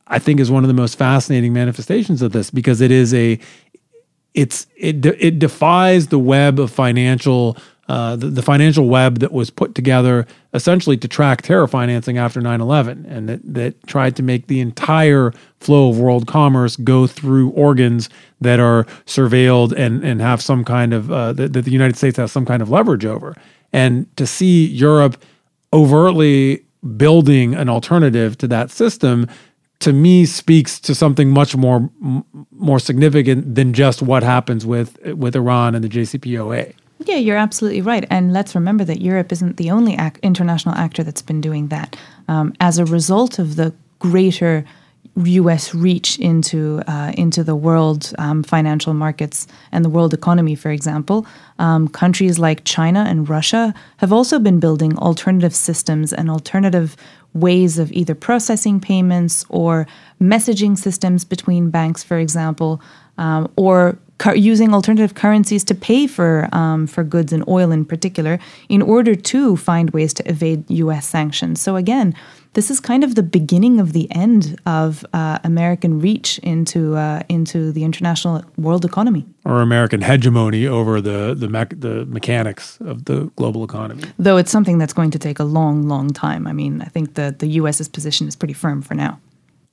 I 0.09 0.19
think 0.19 0.41
is 0.41 0.51
one 0.51 0.65
of 0.65 0.69
the 0.69 0.75
most 0.75 0.97
fascinating 0.97 1.53
manifestations 1.53 2.23
of 2.23 2.33
this 2.33 2.51
because 2.51 2.81
it 2.81 2.91
is 2.91 3.13
a 3.13 3.39
it's 4.35 4.67
it 4.77 5.05
it 5.05 5.39
defies 5.39 6.09
the 6.09 6.19
web 6.19 6.59
of 6.61 6.71
financial 6.71 7.57
uh, 7.89 8.17
the, 8.17 8.27
the, 8.29 8.43
financial 8.43 8.87
web 8.87 9.19
that 9.21 9.33
was 9.33 9.49
put 9.49 9.75
together 9.75 10.27
essentially 10.53 10.97
to 10.97 11.09
track 11.09 11.41
terror 11.43 11.67
financing 11.67 12.19
after 12.19 12.41
9-11 12.41 13.11
and 13.11 13.29
that, 13.29 13.41
that 13.43 13.87
tried 13.87 14.15
to 14.15 14.23
make 14.23 14.47
the 14.47 14.61
entire 14.61 15.33
flow 15.61 15.89
of 15.89 15.99
world 15.99 16.27
commerce 16.27 16.77
go 16.77 17.07
through 17.07 17.51
organs 17.51 18.11
that 18.41 18.61
are 18.61 18.85
surveilled 19.07 19.73
and, 19.73 20.05
and 20.05 20.21
have 20.21 20.43
some 20.43 20.65
kind 20.65 20.93
of 20.93 21.11
uh, 21.11 21.33
that, 21.33 21.55
that 21.55 21.65
the 21.65 21.71
united 21.71 21.97
states 21.97 22.19
has 22.19 22.31
some 22.31 22.45
kind 22.45 22.61
of 22.61 22.71
leverage 22.71 23.05
over 23.05 23.35
and 23.73 24.15
to 24.17 24.27
see 24.27 24.67
europe 24.67 25.23
overtly 25.73 26.63
building 26.97 27.55
an 27.55 27.69
alternative 27.69 28.37
to 28.37 28.47
that 28.47 28.71
system 28.71 29.27
to 29.81 29.93
me 29.93 30.27
speaks 30.27 30.81
to 30.81 30.95
something 30.95 31.31
much 31.31 31.57
more 31.57 31.89
more 32.51 32.79
significant 32.79 33.55
than 33.55 33.73
just 33.73 34.03
what 34.03 34.23
happens 34.23 34.67
with 34.67 34.99
with 35.15 35.37
Iran 35.37 35.75
and 35.75 35.85
the 35.85 35.89
JCPOA. 35.89 36.75
Yeah, 37.05 37.17
you're 37.17 37.37
absolutely 37.37 37.81
right. 37.81 38.05
And 38.11 38.33
let's 38.33 38.55
remember 38.55 38.85
that 38.85 39.01
Europe 39.01 39.31
isn't 39.33 39.57
the 39.57 39.71
only 39.71 39.95
ac- 39.95 40.17
international 40.23 40.75
actor 40.75 41.03
that's 41.03 41.23
been 41.23 41.41
doing 41.41 41.69
that. 41.69 41.97
Um, 42.27 42.55
as 42.61 42.79
a 42.79 42.85
result 42.85 43.39
of 43.39 43.57
the 43.57 43.73
greater 44.01 44.65
U.S. 45.17 45.75
reach 45.75 46.19
into 46.19 46.81
uh, 46.87 47.13
into 47.17 47.43
the 47.43 47.57
world 47.57 48.13
um, 48.19 48.43
financial 48.43 48.95
markets 48.95 49.47
and 49.73 49.85
the 49.85 49.89
world 49.89 50.15
economy, 50.15 50.55
for 50.55 50.71
example, 50.71 51.27
um, 51.59 51.89
countries 51.89 52.39
like 52.39 52.65
China 52.65 53.05
and 53.09 53.29
Russia 53.29 53.75
have 53.97 54.13
also 54.13 54.39
been 54.39 54.61
building 54.61 54.97
alternative 54.99 55.55
systems 55.55 56.13
and 56.13 56.31
alternative 56.31 56.97
ways 57.35 57.79
of 57.79 57.91
either 57.93 58.15
processing 58.15 58.81
payments 58.81 59.45
or 59.49 59.87
messaging 60.21 60.79
systems 60.79 61.25
between 61.25 61.71
banks, 61.71 62.03
for 62.05 62.19
example, 62.19 62.81
um, 63.19 63.51
or 63.57 63.99
using 64.35 64.75
alternative 64.75 65.15
currencies 65.15 65.65
to 65.65 65.75
pay 65.75 66.07
for 66.07 66.49
um, 66.53 66.87
for 66.87 67.05
goods 67.05 67.33
and 67.33 67.45
oil 67.49 67.71
in 67.71 67.85
particular, 67.85 68.39
in 68.69 68.83
order 68.83 69.15
to 69.15 69.57
find 69.57 69.91
ways 69.91 70.13
to 70.15 70.29
evade 70.29 70.65
U.S. 70.71 71.07
sanctions. 71.07 71.61
So 71.61 71.77
again, 71.77 72.15
this 72.55 72.71
is 72.71 72.81
kind 72.81 73.05
of 73.05 73.15
the 73.15 73.23
beginning 73.23 73.79
of 73.79 73.93
the 73.93 74.11
end 74.11 74.59
of 74.67 75.05
uh, 75.13 75.39
American 75.45 76.01
reach 76.01 76.39
into 76.41 76.97
uh, 76.97 77.23
into 77.29 77.73
the 77.73 77.85
international 77.85 78.45
world 78.57 78.85
economy, 78.85 79.25
or 79.45 79.61
American 79.61 80.01
hegemony 80.01 80.67
over 80.67 81.01
the 81.01 81.35
the, 81.35 81.49
me- 81.49 81.79
the 81.79 82.05
mechanics 82.07 82.79
of 82.81 83.05
the 83.05 83.31
global 83.37 83.65
economy. 83.65 84.03
Though 84.19 84.37
it's 84.37 84.51
something 84.51 84.79
that's 84.79 84.93
going 84.93 85.11
to 85.13 85.19
take 85.19 85.39
a 85.39 85.45
long, 85.45 85.89
long 85.89 86.11
time. 86.11 86.47
I 86.47 86.53
mean, 86.53 86.83
I 86.83 86.87
think 86.87 87.15
that 87.15 87.39
the 87.39 87.49
U.S.'s 87.61 87.89
position 87.89 88.27
is 88.27 88.37
pretty 88.37 88.55
firm 88.55 88.83
for 88.83 88.95
now. 88.95 89.21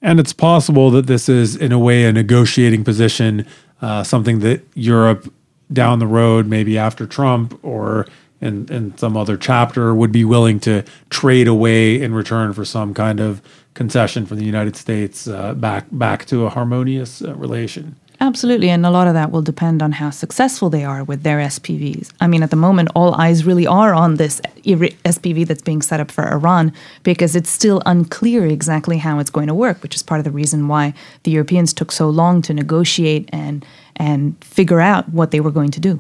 And 0.01 0.19
it's 0.19 0.34
possible 0.34 0.91
that 0.91 1.08
this 1.08 1.27
is, 1.27 1.55
in 1.55 1.71
a 1.71 1.79
way, 1.79 2.03
a 2.03 2.13
negotiating 2.13 2.84
position 2.84 3.45
uh, 3.81 4.03
something 4.03 4.39
that 4.39 4.65
Europe 4.73 5.31
down 5.71 5.99
the 5.99 6.07
road, 6.07 6.47
maybe 6.47 6.77
after 6.77 7.05
Trump 7.05 7.59
or 7.63 8.07
in, 8.41 8.67
in 8.71 8.97
some 8.97 9.17
other 9.17 9.38
chapter, 9.38 9.93
would 9.93 10.11
be 10.11 10.23
willing 10.23 10.59
to 10.61 10.83
trade 11.09 11.47
away 11.47 11.99
in 12.01 12.13
return 12.13 12.53
for 12.53 12.65
some 12.65 12.93
kind 12.93 13.19
of 13.19 13.41
concession 13.73 14.25
from 14.25 14.38
the 14.38 14.45
United 14.45 14.75
States 14.75 15.27
uh, 15.27 15.53
back 15.53 15.85
back 15.91 16.25
to 16.25 16.45
a 16.45 16.49
harmonious 16.49 17.21
uh, 17.21 17.33
relation. 17.35 17.95
Absolutely, 18.21 18.69
and 18.69 18.86
a 18.86 18.89
lot 18.89 19.08
of 19.08 19.13
that 19.13 19.32
will 19.32 19.41
depend 19.41 19.82
on 19.82 19.91
how 19.91 20.10
successful 20.10 20.69
they 20.69 20.86
are 20.86 21.04
with 21.04 21.23
their 21.23 21.39
SPVs. 21.39 22.12
I 22.21 22.28
mean, 22.28 22.43
at 22.43 22.49
the 22.49 22.56
moment, 22.56 22.89
all 22.95 23.13
eyes 23.15 23.43
really 23.43 23.67
are 23.67 23.93
on 23.93 24.15
this 24.15 24.39
SPV 24.63 25.45
that's 25.45 25.62
being 25.62 25.82
set 25.82 25.99
up 25.99 26.12
for 26.12 26.32
Iran 26.32 26.71
because 27.04 27.36
it's 27.36 27.49
still 27.49 27.82
unclear 27.86 28.45
exactly 28.45 28.97
how 28.97 29.19
it's 29.19 29.30
going 29.30 29.47
to 29.47 29.54
work, 29.54 29.84
which 29.84 29.95
is 29.95 30.04
part 30.04 30.19
of 30.19 30.23
the 30.23 30.32
reason 30.32 30.67
why 30.67 30.93
the 31.23 31.32
Europeans 31.32 31.73
took 31.73 31.91
so 31.91 32.10
long 32.10 32.41
to 32.43 32.54
negotiate 32.54 33.30
and 33.34 33.65
and 33.97 34.41
figure 34.43 34.82
out 34.82 35.08
what 35.10 35.32
they 35.32 35.39
were 35.39 35.51
going 35.51 35.71
to 35.71 35.80
do. 35.80 35.99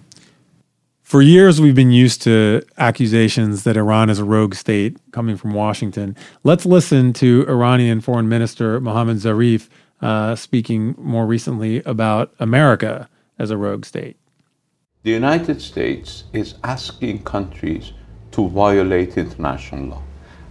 For 1.05 1.21
years, 1.21 1.61
we've 1.61 1.75
been 1.75 1.91
used 1.91 2.23
to 2.23 2.63
accusations 2.77 3.63
that 3.63 3.77
Iran 3.77 4.09
is 4.09 4.17
a 4.19 4.23
rogue 4.23 4.55
state 4.55 4.97
coming 5.11 5.37
from 5.37 5.53
Washington. 5.53 6.15
Let's 6.43 6.65
listen 6.65 7.13
to 7.13 7.45
Iranian 7.47 8.01
Foreign 8.01 8.27
Minister 8.27 8.81
Mohammad 8.81 9.17
Zarif 9.17 9.69
uh, 10.01 10.35
speaking 10.35 10.95
more 10.97 11.25
recently 11.25 11.81
about 11.83 12.33
America 12.39 13.09
as 13.39 13.51
a 13.51 13.57
rogue 13.57 13.85
state. 13.85 14.17
The 15.03 15.11
United 15.11 15.61
States 15.61 16.23
is 16.33 16.55
asking 16.63 17.23
countries 17.23 17.93
to 18.31 18.49
violate 18.49 19.17
international 19.17 19.85
law 19.85 20.03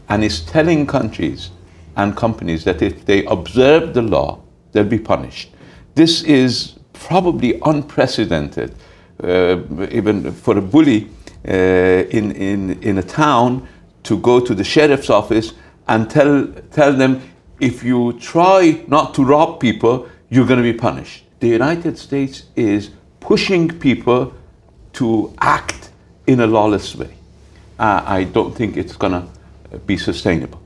and 0.09 0.23
is 0.23 0.41
telling 0.43 0.87
countries 0.87 1.51
and 1.97 2.17
companies 2.17 2.65
that 2.65 2.83
if 2.83 3.05
they 3.05 3.25
observe 3.27 3.95
the 3.95 4.03
law, 4.03 4.41
they'll 4.73 4.85
be 4.85 4.99
punished. 4.99 5.51
This 5.95 6.23
is 6.23 6.79
probably 6.93 7.61
unprecedented 7.65 8.75
uh, 9.23 9.59
even 9.91 10.33
for 10.33 10.59
a 10.59 10.63
bully 10.63 11.09
uh, 11.47 11.53
in, 11.53 12.33
in, 12.33 12.83
in 12.83 12.99
a 12.99 13.03
town 13.03 13.67
to 14.03 14.19
go 14.19 14.41
to 14.41 14.55
the 14.55 14.65
sheriff's 14.65 15.11
office 15.11 15.55
and 15.89 16.11
tell, 16.11 16.47
tell 16.73 16.93
them 16.93 17.21
if 17.61 17.83
you 17.83 18.15
try 18.15 18.85
not 18.87 19.15
to 19.15 19.25
rob 19.25 19.61
people, 19.61 20.09
you're 20.29 20.47
going 20.47 20.63
to 20.63 20.73
be 20.73 20.77
punished. 20.77 21.25
The 21.41 21.49
United 21.49 21.99
States 21.99 22.45
is 22.57 22.91
pushing 23.21 23.69
people 23.79 24.35
to 24.95 25.35
act 25.41 25.91
in 26.27 26.41
a 26.41 26.47
lawless 26.47 26.97
way. 26.97 27.15
Uh, 27.79 28.03
I 28.05 28.25
don't 28.25 28.55
think 28.55 28.77
it's 28.77 28.97
going 28.97 29.13
to 29.13 29.79
be 29.81 29.97
sustainable. 29.97 30.61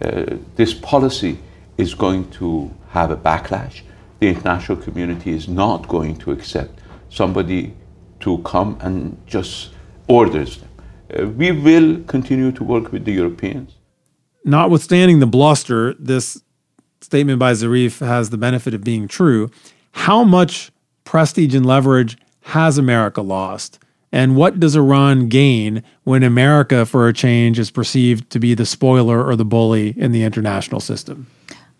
Uh, 0.00 0.36
this 0.56 0.74
policy 0.74 1.38
is 1.78 1.94
going 1.94 2.30
to 2.30 2.70
have 2.90 3.10
a 3.10 3.16
backlash. 3.16 3.82
The 4.18 4.28
international 4.28 4.78
community 4.78 5.32
is 5.32 5.48
not 5.48 5.88
going 5.88 6.16
to 6.18 6.32
accept 6.32 6.80
somebody 7.08 7.74
to 8.20 8.38
come 8.38 8.78
and 8.80 9.16
just 9.26 9.70
orders 10.08 10.58
them. 10.58 10.68
Uh, 11.18 11.26
we 11.28 11.52
will 11.52 12.02
continue 12.04 12.52
to 12.52 12.64
work 12.64 12.92
with 12.92 13.04
the 13.04 13.12
Europeans. 13.12 13.79
Notwithstanding 14.44 15.20
the 15.20 15.26
bluster, 15.26 15.94
this 15.94 16.42
statement 17.00 17.38
by 17.38 17.52
Zarif 17.52 18.04
has 18.04 18.30
the 18.30 18.38
benefit 18.38 18.74
of 18.74 18.84
being 18.84 19.08
true. 19.08 19.50
How 19.92 20.24
much 20.24 20.70
prestige 21.04 21.54
and 21.54 21.66
leverage 21.66 22.16
has 22.42 22.78
America 22.78 23.22
lost? 23.22 23.78
And 24.12 24.34
what 24.34 24.58
does 24.58 24.74
Iran 24.74 25.28
gain 25.28 25.84
when 26.04 26.22
America, 26.22 26.84
for 26.84 27.06
a 27.06 27.12
change, 27.12 27.58
is 27.58 27.70
perceived 27.70 28.30
to 28.30 28.40
be 28.40 28.54
the 28.54 28.66
spoiler 28.66 29.24
or 29.24 29.36
the 29.36 29.44
bully 29.44 29.94
in 29.96 30.12
the 30.12 30.24
international 30.24 30.80
system? 30.80 31.28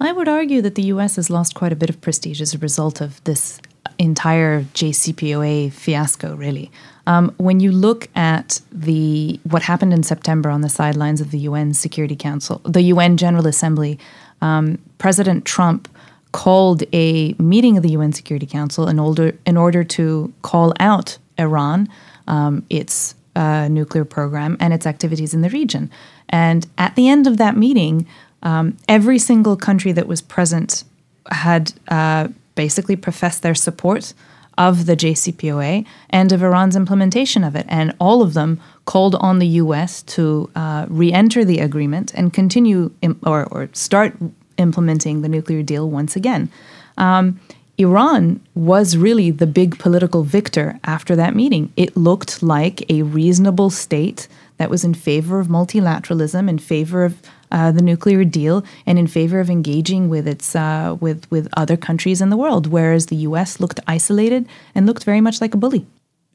I 0.00 0.12
would 0.12 0.28
argue 0.28 0.62
that 0.62 0.76
the 0.76 0.84
US 0.84 1.16
has 1.16 1.28
lost 1.28 1.54
quite 1.54 1.72
a 1.72 1.76
bit 1.76 1.90
of 1.90 2.00
prestige 2.00 2.40
as 2.40 2.54
a 2.54 2.58
result 2.58 3.00
of 3.00 3.22
this 3.24 3.60
entire 3.98 4.62
JCPOA 4.62 5.72
fiasco, 5.72 6.34
really. 6.34 6.70
Um, 7.06 7.34
when 7.38 7.60
you 7.60 7.72
look 7.72 8.08
at 8.14 8.60
the 8.70 9.40
what 9.44 9.62
happened 9.62 9.92
in 9.92 10.02
September 10.02 10.50
on 10.50 10.60
the 10.60 10.68
sidelines 10.68 11.20
of 11.20 11.30
the 11.30 11.38
UN 11.38 11.74
Security 11.74 12.16
Council, 12.16 12.60
the 12.64 12.82
UN 12.82 13.16
General 13.16 13.46
Assembly, 13.46 13.98
um, 14.40 14.78
President 14.98 15.44
Trump 15.44 15.88
called 16.32 16.84
a 16.92 17.32
meeting 17.34 17.76
of 17.76 17.82
the 17.82 17.90
UN 17.90 18.12
Security 18.12 18.46
Council 18.46 18.88
in 18.88 18.98
order 18.98 19.36
in 19.46 19.56
order 19.56 19.82
to 19.84 20.32
call 20.42 20.72
out 20.78 21.18
Iran, 21.38 21.88
um, 22.28 22.64
its 22.70 23.14
uh, 23.34 23.68
nuclear 23.68 24.04
program, 24.04 24.56
and 24.60 24.72
its 24.72 24.86
activities 24.86 25.34
in 25.34 25.40
the 25.40 25.50
region. 25.50 25.90
And 26.28 26.66
at 26.78 26.94
the 26.96 27.08
end 27.08 27.26
of 27.26 27.38
that 27.38 27.56
meeting, 27.56 28.06
um, 28.42 28.76
every 28.88 29.18
single 29.18 29.56
country 29.56 29.92
that 29.92 30.06
was 30.06 30.22
present 30.22 30.84
had 31.30 31.72
uh, 31.88 32.28
basically 32.54 32.96
professed 32.96 33.42
their 33.42 33.54
support 33.54 34.14
of 34.60 34.84
the 34.84 34.94
JCPOA 34.94 35.86
and 36.10 36.32
of 36.32 36.42
Iran's 36.42 36.76
implementation 36.76 37.42
of 37.42 37.56
it. 37.56 37.64
And 37.68 37.94
all 37.98 38.20
of 38.22 38.34
them 38.34 38.60
called 38.84 39.14
on 39.14 39.38
the 39.38 39.46
US 39.46 40.02
to 40.02 40.50
uh, 40.54 40.84
re 40.88 41.10
enter 41.12 41.46
the 41.46 41.60
agreement 41.60 42.12
and 42.14 42.32
continue 42.32 42.92
Im- 43.00 43.18
or, 43.24 43.46
or, 43.46 43.70
start 43.72 44.14
implementing 44.58 45.22
the 45.22 45.28
nuclear 45.28 45.62
deal 45.62 45.88
once 45.88 46.14
again. 46.14 46.50
Um, 46.98 47.40
Iran 47.78 48.40
was 48.54 48.98
really 48.98 49.30
the 49.30 49.46
big 49.46 49.78
political 49.78 50.22
victor 50.22 50.78
after 50.84 51.16
that 51.16 51.34
meeting. 51.34 51.72
It 51.76 51.96
looked 51.96 52.42
like 52.42 52.84
a 52.90 53.00
reasonable 53.00 53.70
state 53.70 54.28
that 54.58 54.68
was 54.68 54.84
in 54.84 54.92
favor 54.92 55.40
of 55.40 55.48
multilateralism, 55.48 56.50
in 56.50 56.58
favor 56.58 57.04
of 57.04 57.16
uh, 57.50 57.72
the 57.72 57.82
nuclear 57.82 58.24
deal 58.24 58.64
and 58.86 58.98
in 58.98 59.06
favor 59.06 59.40
of 59.40 59.50
engaging 59.50 60.08
with 60.08 60.26
its 60.26 60.54
uh, 60.54 60.96
with 61.00 61.30
with 61.30 61.48
other 61.56 61.76
countries 61.76 62.20
in 62.20 62.30
the 62.30 62.36
world, 62.36 62.66
whereas 62.66 63.06
the 63.06 63.16
U.S. 63.16 63.60
looked 63.60 63.80
isolated 63.86 64.48
and 64.74 64.86
looked 64.86 65.04
very 65.04 65.20
much 65.20 65.40
like 65.40 65.54
a 65.54 65.56
bully. 65.56 65.86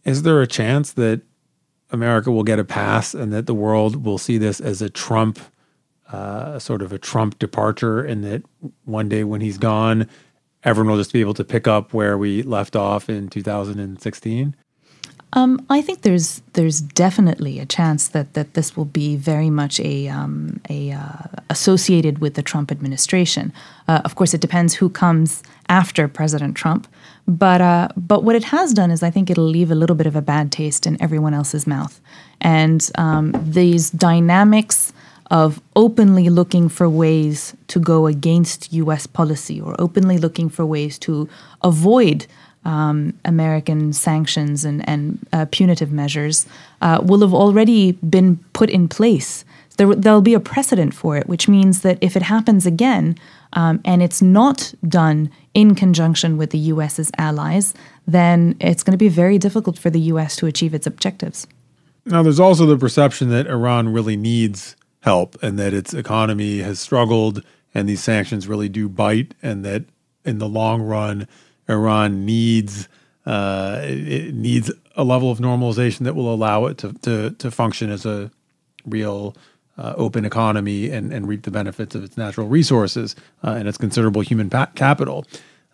Is 0.04 0.23
there 0.23 0.41
a 0.41 0.47
chance 0.47 0.93
that 0.93 1.21
America 1.91 2.32
will 2.32 2.43
get 2.43 2.60
a 2.60 2.63
pass 2.63 3.13
and 3.13 3.34
that 3.34 3.47
the 3.47 3.54
world 3.54 4.06
will 4.06 4.17
see 4.17 4.38
this 4.38 4.60
as 4.60 4.82
a 4.82 4.89
Trump, 4.89 5.39
uh, 6.12 6.60
sort 6.60 6.82
of 6.82 6.93
a 6.93 6.99
Trump 6.99 7.39
departure, 7.39 8.01
and 8.01 8.23
that 8.23 8.43
one 8.84 9.10
day 9.10 9.23
when 9.23 9.41
he's 9.41 9.58
gone, 9.58 10.08
everyone 10.63 10.91
will 10.91 10.99
just 10.99 11.13
be 11.13 11.21
able 11.21 11.34
to 11.34 11.43
pick 11.43 11.67
up 11.67 11.93
where 11.93 12.17
we 12.17 12.43
left 12.43 12.75
off 12.75 13.10
in 13.10 13.30
2016? 13.30 14.56
Um, 15.36 15.65
I 15.69 15.82
think 15.82 16.02
there's 16.02 16.41
there's 16.54 16.80
definitely 16.80 17.60
a 17.60 17.65
chance 17.65 18.08
that 18.08 18.34
that 18.36 18.54
this 18.54 18.78
will 18.78 18.86
be 18.86 19.17
very 19.17 19.50
much 19.50 19.82
a 19.82 20.08
um, 20.08 20.62
a 20.69 20.93
uh, 20.93 21.24
associated 21.50 22.19
with 22.19 22.36
the 22.36 22.41
Trump 22.41 22.71
administration. 22.71 23.52
Uh, 23.89 24.02
of 24.06 24.15
course, 24.15 24.34
it 24.34 24.39
depends 24.39 24.76
who 24.76 24.89
comes 24.89 25.43
after 25.67 26.08
President 26.08 26.56
Trump, 26.56 26.88
but 27.28 27.60
uh, 27.60 27.89
but 27.98 28.24
what 28.24 28.38
it 28.38 28.45
has 28.45 28.74
done 28.74 28.91
is 28.91 29.04
I 29.04 29.12
think 29.12 29.30
it'll 29.30 29.43
leave 29.43 29.71
a 29.71 29.76
little 29.76 29.95
bit 29.95 30.08
of 30.08 30.15
a 30.15 30.21
bad 30.21 30.54
taste 30.54 30.88
in 30.88 31.00
everyone 31.02 31.34
else's 31.34 31.67
mouth, 31.67 32.00
and 32.39 32.89
um, 32.95 33.34
these 33.36 33.89
dynamics 33.89 34.93
of 35.32 35.60
openly 35.76 36.30
looking 36.30 36.69
for 36.69 36.88
ways 36.88 37.56
to 37.67 37.80
go 37.80 38.08
against 38.08 38.71
U.S. 38.74 39.08
policy 39.08 39.60
or 39.60 39.76
openly 39.80 40.17
looking 40.17 40.50
for 40.50 40.65
ways 40.65 41.00
to 41.00 41.28
avoid 41.62 42.28
um, 42.65 43.13
American 43.25 43.93
sanctions 43.93 44.65
and, 44.65 44.88
and 44.89 45.25
uh, 45.32 45.45
punitive 45.51 45.91
measures 45.91 46.45
uh, 46.82 46.99
will 47.04 47.21
have 47.21 47.34
already 47.34 47.93
been 47.93 48.38
put 48.54 48.69
in 48.69 48.88
place. 48.88 49.45
There, 49.78 49.93
there'll 49.93 50.21
be 50.21 50.34
a 50.34 50.39
precedent 50.39 50.93
for 50.93 51.17
it, 51.17 51.28
which 51.28 51.47
means 51.47 51.82
that 51.82 51.97
if 52.01 52.15
it 52.15 52.23
happens 52.23 52.65
again 52.65 53.17
um, 53.54 53.82
and 53.86 54.01
it's 54.01 54.21
not 54.21 54.73
done 54.88 55.30
in 55.54 55.75
conjunction 55.75 56.38
with 56.38 56.51
the 56.51 56.58
US's 56.58 57.12
allies, 57.17 57.73
then 58.08 58.56
it's 58.60 58.84
going 58.84 58.93
to 58.93 58.97
be 58.97 59.10
very 59.10 59.38
difficult 59.38 59.78
for 59.78 59.89
the 59.89 59.99
US 60.01 60.36
to 60.38 60.45
achieve 60.45 60.73
its 60.73 60.88
objectives. 60.88 61.47
Now, 62.06 62.23
there's 62.23 62.39
also 62.39 62.65
the 62.65 62.78
perception 62.78 63.30
that 63.30 63.47
Iran 63.47 63.89
really 63.89 64.15
needs 64.15 64.75
help 65.01 65.41
and 65.41 65.58
that 65.60 65.73
its 65.73 65.93
economy 65.93 66.60
has 66.60 66.80
struggled 66.80 67.43
and 67.75 67.89
these 67.89 68.01
sanctions 68.01 68.47
really 68.47 68.69
do 68.69 68.88
bite, 68.88 69.36
and 69.43 69.65
that 69.65 69.84
in 70.23 70.39
the 70.39 70.47
long 70.47 70.82
run, 70.82 71.28
Iran 71.69 72.25
needs 72.25 72.88
uh, 73.25 73.80
it 73.84 74.36
needs 74.36 74.71
a 74.95 75.04
level 75.04 75.32
of 75.32 75.39
normalization 75.39 75.99
that 75.99 76.15
will 76.15 76.34
allow 76.34 76.65
it 76.65 76.78
to 76.80 76.93
to, 76.93 77.32
to 77.32 77.51
function 77.51 77.89
as 77.89 78.06
a 78.06 78.32
real 78.86 79.36
uh, 79.78 79.93
open 79.97 80.25
economy 80.25 80.89
and, 80.89 81.12
and 81.12 81.28
reap 81.28 81.43
the 81.43 81.51
benefits 81.51 81.95
of 81.95 82.04
its 82.04 82.17
natural 82.17 82.47
resources 82.47 83.15
uh, 83.43 83.51
and 83.51 83.67
its 83.67 83.78
considerable 83.78 84.21
human 84.21 84.49
pa- 84.49 84.69
capital. 84.75 85.25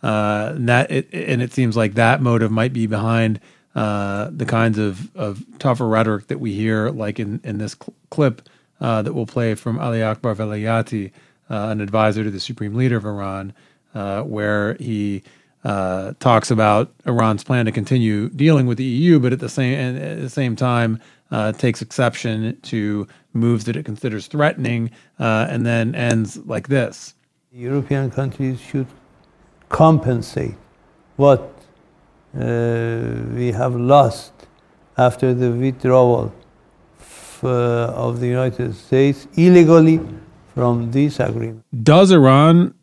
Uh, 0.01 0.53
and 0.55 0.67
that 0.67 0.89
it, 0.89 1.07
and 1.13 1.41
it 1.41 1.53
seems 1.53 1.77
like 1.77 1.93
that 1.93 2.21
motive 2.21 2.51
might 2.51 2.73
be 2.73 2.87
behind 2.87 3.39
uh, 3.75 4.29
the 4.31 4.45
kinds 4.45 4.79
of, 4.79 5.15
of 5.15 5.43
tougher 5.59 5.87
rhetoric 5.87 6.27
that 6.27 6.39
we 6.39 6.53
hear, 6.53 6.89
like 6.89 7.19
in, 7.19 7.39
in 7.43 7.59
this 7.59 7.75
cl- 7.79 7.93
clip 8.09 8.41
uh, 8.79 9.01
that 9.03 9.13
we'll 9.13 9.27
play 9.27 9.53
from 9.53 9.77
Ali 9.79 10.01
Akbar 10.01 10.33
Velayati, 10.33 11.11
an 11.49 11.81
advisor 11.81 12.23
to 12.23 12.31
the 12.31 12.39
supreme 12.39 12.73
leader 12.73 12.97
of 12.97 13.05
Iran, 13.05 13.53
where 13.93 14.73
he 14.75 15.21
uh, 15.63 16.13
talks 16.19 16.49
about 16.49 16.91
Iran's 17.05 17.43
plan 17.43 17.65
to 17.65 17.71
continue 17.71 18.29
dealing 18.29 18.65
with 18.65 18.77
the 18.77 18.83
EU, 18.83 19.19
but 19.19 19.33
at 19.33 19.39
the 19.39 19.49
same 19.49 19.95
at 19.95 20.19
the 20.19 20.29
same 20.29 20.55
time 20.55 20.99
uh, 21.31 21.51
takes 21.51 21.81
exception 21.81 22.59
to 22.61 23.07
moves 23.33 23.65
that 23.65 23.75
it 23.75 23.85
considers 23.85 24.27
threatening, 24.27 24.91
uh, 25.19 25.47
and 25.49 25.65
then 25.65 25.95
ends 25.95 26.37
like 26.45 26.67
this: 26.67 27.13
European 27.51 28.09
countries 28.09 28.59
should 28.59 28.87
compensate 29.69 30.55
what 31.15 31.41
uh, 32.35 32.41
we 33.35 33.51
have 33.51 33.75
lost 33.75 34.33
after 34.97 35.33
the 35.33 35.51
withdrawal 35.51 36.33
f- 36.99 37.43
uh, 37.43 37.93
of 37.95 38.19
the 38.19 38.27
United 38.27 38.75
States 38.75 39.27
illegally 39.35 39.99
from 40.53 40.91
this 40.91 41.19
agreement. 41.19 41.63
Does 41.83 42.11
Iran 42.11 42.73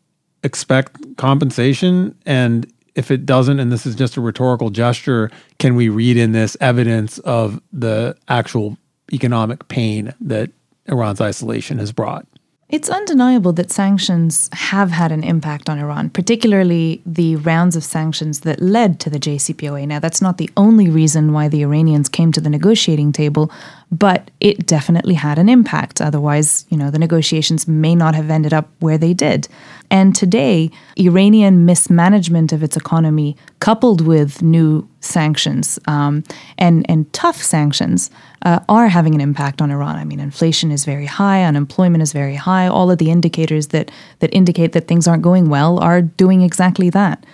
expect 0.43 1.17
compensation? 1.17 2.15
And 2.25 2.71
if 2.95 3.11
it 3.11 3.25
doesn't, 3.25 3.59
and 3.59 3.71
this 3.71 3.85
is 3.85 3.95
just 3.95 4.17
a 4.17 4.21
rhetorical 4.21 4.69
gesture, 4.69 5.31
can 5.57 5.75
we 5.75 5.89
read 5.89 6.17
in 6.17 6.31
this 6.31 6.57
evidence 6.59 7.19
of 7.19 7.61
the 7.71 8.15
actual 8.27 8.77
economic 9.13 9.67
pain 9.67 10.13
that 10.21 10.51
Iran's 10.85 11.21
isolation 11.21 11.79
has 11.79 11.91
brought? 11.91 12.25
It's 12.69 12.87
undeniable 12.87 13.51
that 13.53 13.71
sanctions 13.71 14.47
have 14.53 14.91
had 14.91 15.11
an 15.11 15.23
impact 15.23 15.69
on 15.69 15.79
Iran, 15.79 16.11
particularly 16.11 17.01
the 17.03 17.35
rounds 17.37 17.75
of 17.75 17.83
sanctions 17.83 18.41
that 18.41 18.61
led 18.61 18.99
to 18.99 19.09
the 19.09 19.17
JCPOA. 19.17 19.87
Now, 19.87 19.97
that's 19.97 20.21
not 20.21 20.37
the 20.37 20.51
only 20.55 20.87
reason 20.87 21.33
why 21.33 21.47
the 21.47 21.63
Iranians 21.63 22.09
came 22.09 22.31
to 22.31 22.39
the 22.39 22.49
negotiating 22.49 23.11
table, 23.11 23.51
but 23.91 24.29
it 24.39 24.67
definitely 24.67 25.15
had 25.15 25.39
an 25.39 25.49
impact. 25.49 25.99
Otherwise, 25.99 26.67
you 26.69 26.77
know, 26.77 26.91
the 26.91 26.99
negotiations 26.99 27.67
may 27.67 27.95
not 27.95 28.13
have 28.13 28.29
ended 28.29 28.53
up 28.53 28.69
where 28.81 28.99
they 28.99 29.15
did. 29.15 29.47
And 29.89 30.15
today, 30.15 30.69
Iranian 30.95 31.65
mismanagement 31.65 32.53
of 32.53 32.61
its 32.61 32.77
economy, 32.77 33.35
coupled 33.59 34.01
with 34.01 34.43
new 34.43 34.87
sanctions 34.99 35.79
um, 35.87 36.23
and 36.59 36.85
and 36.87 37.11
tough 37.13 37.37
sanctions, 37.37 38.11
uh, 38.43 38.59
are 38.69 38.87
having 38.87 39.15
an 39.15 39.21
impact 39.21 39.61
on 39.61 39.71
Iran. 39.71 39.95
I 39.95 40.05
mean, 40.05 40.19
inflation 40.19 40.71
is 40.71 40.85
very 40.85 41.05
high, 41.05 41.43
unemployment 41.43 42.01
is 42.01 42.13
very 42.13 42.35
high. 42.35 42.67
All 42.67 42.89
of 42.91 42.97
the 42.97 43.11
indicators 43.11 43.67
that 43.67 43.91
that 44.19 44.33
indicate 44.33 44.71
that 44.73 44.87
things 44.87 45.07
aren't 45.07 45.23
going 45.23 45.49
well 45.49 45.79
are 45.79 46.01
doing 46.01 46.41
exactly 46.41 46.89
that. 46.91 47.25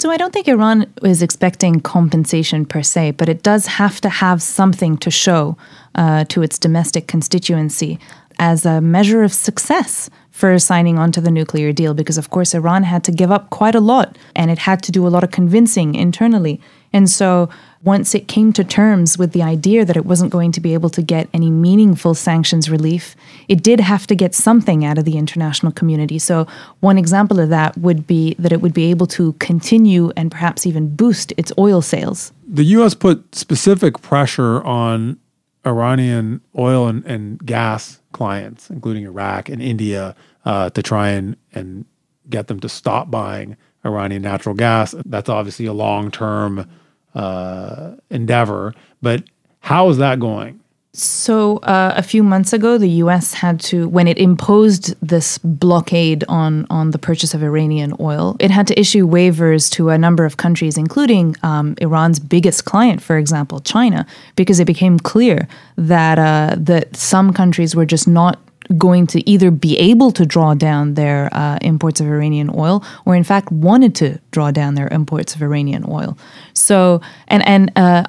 So 0.00 0.10
I 0.10 0.16
don't 0.16 0.32
think 0.32 0.48
Iran 0.48 0.92
is 1.02 1.22
expecting 1.22 1.80
compensation 1.80 2.66
per 2.66 2.82
se, 2.82 3.12
but 3.12 3.28
it 3.28 3.42
does 3.42 3.66
have 3.66 4.00
to 4.00 4.08
have 4.08 4.42
something 4.42 4.98
to 4.98 5.10
show 5.10 5.56
uh, 5.94 6.24
to 6.24 6.42
its 6.42 6.58
domestic 6.58 7.06
constituency 7.06 7.98
as 8.38 8.66
a 8.66 8.80
measure 8.80 9.22
of 9.22 9.32
success 9.32 10.10
for 10.30 10.58
signing 10.58 10.98
on 10.98 11.12
to 11.12 11.20
the 11.20 11.30
nuclear 11.30 11.72
deal 11.72 11.94
because, 11.94 12.18
of 12.18 12.30
course, 12.30 12.54
Iran 12.54 12.82
had 12.82 13.04
to 13.04 13.12
give 13.12 13.30
up 13.30 13.50
quite 13.50 13.76
a 13.76 13.80
lot 13.80 14.18
and 14.34 14.50
it 14.50 14.58
had 14.58 14.82
to 14.82 14.92
do 14.92 15.06
a 15.06 15.08
lot 15.08 15.22
of 15.22 15.30
convincing 15.30 15.94
internally. 15.94 16.60
And 16.94 17.10
so, 17.10 17.50
once 17.82 18.14
it 18.14 18.28
came 18.28 18.50
to 18.54 18.64
terms 18.64 19.18
with 19.18 19.32
the 19.32 19.42
idea 19.42 19.84
that 19.84 19.96
it 19.96 20.06
wasn't 20.06 20.30
going 20.30 20.50
to 20.52 20.60
be 20.60 20.72
able 20.72 20.88
to 20.88 21.02
get 21.02 21.28
any 21.34 21.50
meaningful 21.50 22.14
sanctions 22.14 22.70
relief, 22.70 23.14
it 23.46 23.62
did 23.62 23.78
have 23.78 24.06
to 24.06 24.14
get 24.14 24.34
something 24.34 24.86
out 24.86 24.96
of 24.96 25.04
the 25.04 25.18
international 25.18 25.70
community. 25.70 26.18
So, 26.18 26.46
one 26.80 26.96
example 26.96 27.40
of 27.40 27.50
that 27.50 27.76
would 27.76 28.06
be 28.06 28.34
that 28.38 28.52
it 28.52 28.62
would 28.62 28.72
be 28.72 28.90
able 28.90 29.06
to 29.08 29.34
continue 29.34 30.12
and 30.16 30.30
perhaps 30.30 30.66
even 30.66 30.94
boost 30.94 31.34
its 31.36 31.52
oil 31.58 31.82
sales. 31.82 32.32
The 32.48 32.64
U.S. 32.78 32.94
put 32.94 33.34
specific 33.34 34.00
pressure 34.00 34.62
on 34.62 35.18
Iranian 35.66 36.40
oil 36.56 36.86
and, 36.86 37.04
and 37.04 37.44
gas 37.44 38.00
clients, 38.12 38.70
including 38.70 39.04
Iraq 39.04 39.48
and 39.48 39.60
India, 39.60 40.14
uh, 40.44 40.70
to 40.70 40.82
try 40.82 41.10
and, 41.10 41.36
and 41.52 41.84
get 42.30 42.46
them 42.46 42.60
to 42.60 42.68
stop 42.68 43.10
buying 43.10 43.56
Iranian 43.84 44.22
natural 44.22 44.54
gas. 44.54 44.94
That's 45.04 45.28
obviously 45.28 45.66
a 45.66 45.72
long 45.72 46.10
term 46.10 46.68
uh, 47.14 47.92
endeavor, 48.10 48.74
but 49.02 49.24
how 49.60 49.88
is 49.88 49.98
that 49.98 50.20
going? 50.20 50.60
So, 50.96 51.56
uh, 51.64 51.92
a 51.96 52.04
few 52.04 52.22
months 52.22 52.52
ago, 52.52 52.78
the 52.78 52.88
U.S. 53.02 53.34
had 53.34 53.58
to, 53.62 53.88
when 53.88 54.06
it 54.06 54.16
imposed 54.16 54.94
this 55.00 55.38
blockade 55.38 56.22
on 56.28 56.68
on 56.70 56.92
the 56.92 57.00
purchase 57.00 57.34
of 57.34 57.42
Iranian 57.42 57.94
oil, 57.98 58.36
it 58.38 58.52
had 58.52 58.68
to 58.68 58.78
issue 58.78 59.04
waivers 59.04 59.68
to 59.72 59.88
a 59.88 59.98
number 59.98 60.24
of 60.24 60.36
countries, 60.36 60.78
including 60.78 61.34
um, 61.42 61.74
Iran's 61.80 62.20
biggest 62.20 62.64
client, 62.64 63.02
for 63.02 63.18
example, 63.18 63.58
China, 63.58 64.06
because 64.36 64.60
it 64.60 64.66
became 64.66 65.00
clear 65.00 65.48
that 65.76 66.20
uh, 66.20 66.54
that 66.58 66.94
some 66.94 67.32
countries 67.32 67.74
were 67.74 67.86
just 67.86 68.06
not 68.06 68.38
going 68.76 69.06
to 69.08 69.28
either 69.28 69.50
be 69.50 69.76
able 69.78 70.10
to 70.12 70.24
draw 70.24 70.54
down 70.54 70.94
their 70.94 71.28
uh, 71.32 71.58
imports 71.62 72.00
of 72.00 72.06
Iranian 72.06 72.50
oil, 72.54 72.84
or 73.04 73.14
in 73.14 73.24
fact 73.24 73.52
wanted 73.52 73.94
to 73.96 74.18
draw 74.30 74.50
down 74.50 74.74
their 74.74 74.88
imports 74.88 75.34
of 75.34 75.42
Iranian 75.42 75.84
oil. 75.88 76.16
So, 76.54 77.00
and 77.28 77.46
and 77.46 77.72
uh, 77.76 78.04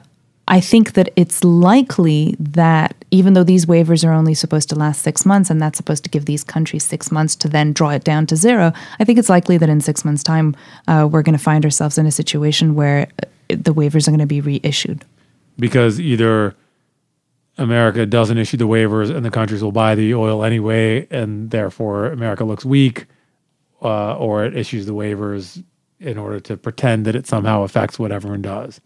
I 0.47 0.59
think 0.59 0.93
that 0.93 1.09
it's 1.15 1.43
likely 1.43 2.35
that 2.39 3.03
even 3.09 3.33
though 3.33 3.43
these 3.43 3.65
waivers 3.65 4.07
are 4.07 4.13
only 4.13 4.35
supposed 4.35 4.69
to 4.69 4.75
last 4.75 5.01
six 5.01 5.25
months 5.25 5.49
and 5.49 5.59
that's 5.59 5.77
supposed 5.77 6.03
to 6.03 6.09
give 6.09 6.25
these 6.25 6.43
countries 6.43 6.83
six 6.83 7.11
months 7.11 7.35
to 7.37 7.47
then 7.47 7.73
draw 7.73 7.89
it 7.89 8.03
down 8.03 8.27
to 8.27 8.35
zero, 8.35 8.71
I 8.99 9.03
think 9.05 9.17
it's 9.17 9.29
likely 9.29 9.57
that 9.57 9.69
in 9.69 9.81
six 9.81 10.05
months' 10.05 10.23
time, 10.23 10.55
uh, 10.87 11.07
we're 11.11 11.23
going 11.23 11.37
to 11.37 11.43
find 11.43 11.65
ourselves 11.65 11.97
in 11.97 12.05
a 12.05 12.11
situation 12.11 12.75
where 12.75 13.07
uh, 13.23 13.25
the 13.47 13.73
waivers 13.73 14.07
are 14.07 14.11
going 14.11 14.19
to 14.19 14.27
be 14.27 14.41
reissued. 14.41 15.03
Because 15.57 15.99
either 15.99 16.55
America 17.57 18.05
doesn't 18.05 18.37
issue 18.37 18.57
the 18.57 18.67
waivers 18.67 19.15
and 19.15 19.25
the 19.25 19.31
countries 19.31 19.63
will 19.63 19.71
buy 19.71 19.95
the 19.95 20.13
oil 20.13 20.43
anyway, 20.43 21.07
and 21.09 21.51
therefore 21.51 22.07
America 22.07 22.43
looks 22.43 22.65
weak, 22.65 23.05
uh, 23.81 24.17
or 24.17 24.43
it 24.43 24.55
issues 24.55 24.85
the 24.85 24.93
waivers 24.93 25.63
in 25.99 26.17
order 26.17 26.39
to 26.39 26.57
pretend 26.57 27.05
that 27.05 27.15
it 27.15 27.27
somehow 27.27 27.63
affects 27.63 27.97
what 27.97 28.11
everyone 28.11 28.41
does. 28.41 28.81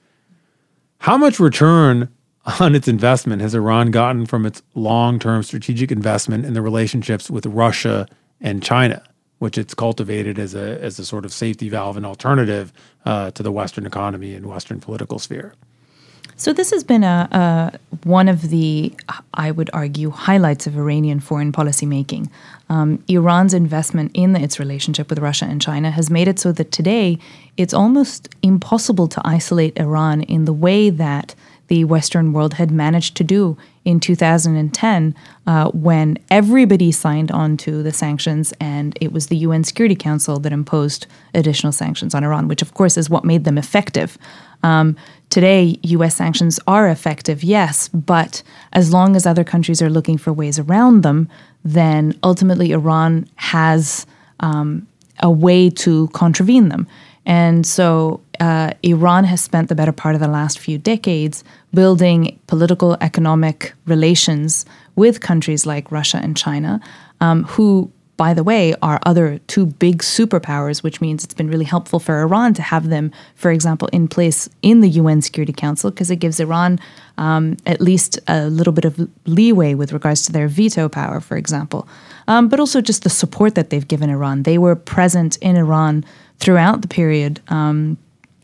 How 1.00 1.18
much 1.18 1.40
return 1.40 2.10
on 2.60 2.76
its 2.76 2.88
investment 2.88 3.42
has 3.42 3.56
Iran 3.56 3.92
gotten 3.92 4.26
from 4.26 4.46
its 4.46 4.62
long 4.76 5.20
term 5.20 5.44
strategic 5.44 5.92
investment 5.92 6.46
in 6.46 6.54
the 6.54 6.62
relationships 6.62 7.30
with 7.30 7.46
Russia 7.48 8.08
and 8.40 8.64
China, 8.64 9.02
which 9.40 9.58
it's 9.58 9.74
cultivated 9.74 10.38
as 10.38 10.54
a, 10.54 10.82
as 10.82 11.00
a 11.00 11.06
sort 11.06 11.26
of 11.26 11.34
safety 11.34 11.70
valve 11.70 11.98
and 11.98 12.06
alternative 12.06 12.72
uh, 13.06 13.32
to 13.32 13.44
the 13.44 13.52
Western 13.52 13.86
economy 13.86 14.36
and 14.36 14.46
Western 14.46 14.80
political 14.80 15.20
sphere? 15.20 15.54
So 16.40 16.54
this 16.54 16.72
has 16.72 16.86
been 16.86 17.04
a, 17.04 17.28
a, 17.34 17.98
one 18.08 18.30
of 18.30 18.50
the, 18.50 18.94
I 19.34 19.52
would 19.52 19.70
argue, 19.74 20.10
highlights 20.10 20.68
of 20.68 20.78
Iranian 20.78 21.20
foreign 21.20 21.52
policy 21.52 21.86
making. 21.86 22.32
Um, 22.70 23.04
Iran's 23.10 23.54
investment 23.54 24.12
in 24.14 24.38
its 24.38 24.58
relationship 24.58 25.10
with 25.10 25.20
Russia 25.20 25.44
and 25.44 25.62
China 25.62 25.92
has 25.92 26.10
made 26.10 26.30
it 26.30 26.40
so 26.40 26.54
that 26.54 26.72
today 26.72 27.18
it's 27.58 27.74
almost 27.74 28.30
impossible 28.42 29.10
to 29.10 29.22
isolate 29.26 29.78
Iran 29.78 30.22
in 30.22 30.46
the 30.46 30.54
way 30.54 30.90
that 30.90 31.36
the 31.70 31.86
Western 31.86 32.34
world 32.34 32.56
had 32.56 32.72
managed 32.72 33.16
to 33.16 33.24
do 33.24 33.58
in 33.86 34.00
2010 34.00 35.16
uh, 35.48 35.70
when 35.72 36.18
everybody 36.30 36.92
signed 36.92 37.32
on 37.32 37.56
to 37.58 37.82
the 37.82 37.94
sanctions 37.94 38.54
and 38.60 38.98
it 39.00 39.14
was 39.14 39.28
the 39.28 39.38
UN 39.38 39.64
Security 39.64 39.96
Council 39.96 40.40
that 40.40 40.52
imposed 40.52 41.08
additional 41.34 41.72
sanctions 41.72 42.14
on 42.14 42.24
Iran, 42.24 42.48
which 42.48 42.62
of 42.62 42.74
course 42.74 42.98
is 42.98 43.10
what 43.10 43.24
made 43.24 43.46
them 43.46 43.58
effective. 43.58 44.18
Um, 44.64 44.98
today, 45.30 45.80
US 45.84 46.16
sanctions 46.16 46.60
are 46.68 46.90
effective, 46.90 47.44
yes, 47.44 47.88
but 47.88 48.44
as 48.74 48.92
long 48.92 49.16
as 49.16 49.26
other 49.26 49.44
countries 49.44 49.82
are 49.82 49.90
looking 49.90 50.18
for 50.18 50.34
ways 50.34 50.60
around 50.60 51.04
them, 51.04 51.30
then 51.64 52.18
ultimately 52.24 52.72
Iran 52.72 53.28
has 53.36 54.06
um, 54.40 54.88
a 55.20 55.30
way 55.30 55.70
to 55.70 56.08
contravene 56.10 56.70
them. 56.70 56.88
And 57.26 57.66
so 57.66 58.22
uh, 58.40 58.72
Iran 58.84 59.24
has 59.26 59.42
spent 59.42 59.70
the 59.70 59.76
better 59.76 59.92
part 59.92 60.16
of 60.16 60.22
the 60.22 60.28
last 60.28 60.60
few 60.60 60.78
decades 60.78 61.44
building 61.74 62.40
political, 62.48 62.98
economic 63.02 63.74
relations 63.86 64.66
with 64.96 65.22
countries 65.22 65.66
like 65.66 65.92
Russia 65.92 66.20
and 66.22 66.36
China, 66.36 66.80
um, 67.22 67.44
who 67.46 67.92
by 68.20 68.34
the 68.34 68.44
way, 68.44 68.76
are 68.82 69.00
other 69.06 69.40
two 69.48 69.66
big 69.66 70.00
superpowers, 70.00 70.84
which 70.84 71.00
means 71.00 71.24
it's 71.24 71.34
been 71.34 71.50
really 71.50 71.64
helpful 71.64 72.02
for 72.02 72.20
Iran 72.20 72.54
to 72.56 72.62
have 72.62 72.90
them, 72.90 73.14
for 73.36 73.50
example, 73.50 73.88
in 73.94 74.10
place 74.10 74.50
in 74.62 74.82
the 74.82 74.90
UN 74.90 75.22
Security 75.22 75.54
Council, 75.54 75.90
because 75.90 76.12
it 76.12 76.18
gives 76.18 76.38
Iran 76.42 76.82
um, 77.18 77.56
at 77.66 77.80
least 77.80 78.20
a 78.28 78.50
little 78.50 78.74
bit 78.74 78.84
of 78.84 79.10
leeway 79.26 79.74
with 79.74 79.94
regards 79.94 80.24
to 80.24 80.34
their 80.34 80.50
veto 80.50 80.90
power, 80.90 81.22
for 81.22 81.38
example. 81.38 81.88
Um, 82.28 82.50
but 82.50 82.60
also 82.60 82.82
just 82.82 83.04
the 83.04 83.10
support 83.10 83.56
that 83.56 83.70
they've 83.70 83.88
given 83.88 84.10
Iran. 84.10 84.44
They 84.44 84.58
were 84.58 84.76
present 84.76 85.38
in 85.38 85.56
Iran 85.56 86.04
throughout 86.40 86.82
the 86.82 86.90
period 86.90 87.40
um, 87.48 87.98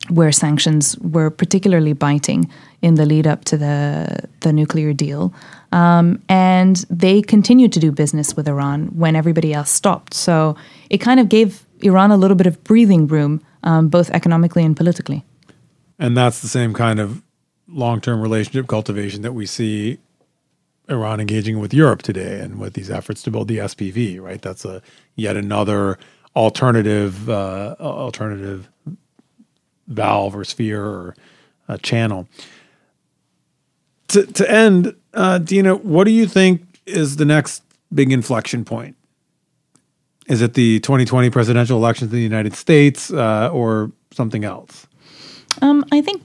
where 0.09 0.31
sanctions 0.31 0.97
were 0.99 1.29
particularly 1.29 1.93
biting 1.93 2.49
in 2.81 2.95
the 2.95 3.05
lead 3.05 3.25
up 3.25 3.45
to 3.45 3.57
the, 3.57 4.27
the 4.41 4.53
nuclear 4.53 4.93
deal. 4.93 5.33
Um, 5.71 6.21
and 6.29 6.77
they 6.89 7.21
continued 7.21 7.73
to 7.73 7.79
do 7.79 7.91
business 7.91 8.35
with 8.35 8.47
Iran 8.47 8.87
when 8.87 9.15
everybody 9.15 9.53
else 9.53 9.71
stopped. 9.71 10.13
So 10.13 10.55
it 10.89 10.99
kind 10.99 11.19
of 11.19 11.29
gave 11.29 11.65
Iran 11.81 12.11
a 12.11 12.17
little 12.17 12.35
bit 12.35 12.47
of 12.47 12.63
breathing 12.63 13.07
room, 13.07 13.41
um, 13.63 13.89
both 13.89 14.09
economically 14.11 14.63
and 14.63 14.77
politically. 14.77 15.23
And 15.97 16.15
that's 16.15 16.41
the 16.41 16.47
same 16.47 16.73
kind 16.73 16.99
of 16.99 17.21
long 17.67 18.01
term 18.01 18.21
relationship 18.21 18.67
cultivation 18.67 19.21
that 19.23 19.33
we 19.33 19.45
see 19.45 19.97
Iran 20.89 21.19
engaging 21.19 21.59
with 21.59 21.73
Europe 21.73 22.01
today 22.03 22.39
and 22.39 22.59
with 22.59 22.73
these 22.73 22.91
efforts 22.91 23.23
to 23.23 23.31
build 23.31 23.47
the 23.47 23.57
SPV, 23.57 24.21
right? 24.21 24.41
That's 24.41 24.65
a 24.65 24.81
yet 25.15 25.35
another 25.35 25.97
alternative 26.35 27.29
uh, 27.29 27.75
alternative 27.79 28.69
valve 29.87 30.35
or 30.35 30.43
sphere 30.43 30.83
or 30.83 31.15
uh, 31.67 31.77
channel. 31.77 32.27
To, 34.09 34.25
to 34.25 34.51
end, 34.51 34.95
uh, 35.13 35.39
Dina, 35.39 35.75
what 35.75 36.05
do 36.05 36.11
you 36.11 36.27
think 36.27 36.61
is 36.85 37.15
the 37.17 37.25
next 37.25 37.63
big 37.93 38.11
inflection 38.11 38.65
point? 38.65 38.95
Is 40.27 40.41
it 40.41 40.53
the 40.53 40.79
2020 40.79 41.29
presidential 41.29 41.77
elections 41.77 42.11
in 42.11 42.17
the 42.17 42.23
United 42.23 42.55
States 42.55 43.11
uh, 43.11 43.49
or 43.51 43.91
something 44.11 44.43
else? 44.43 44.87
Um, 45.61 45.85
I 45.91 46.01
think 46.01 46.23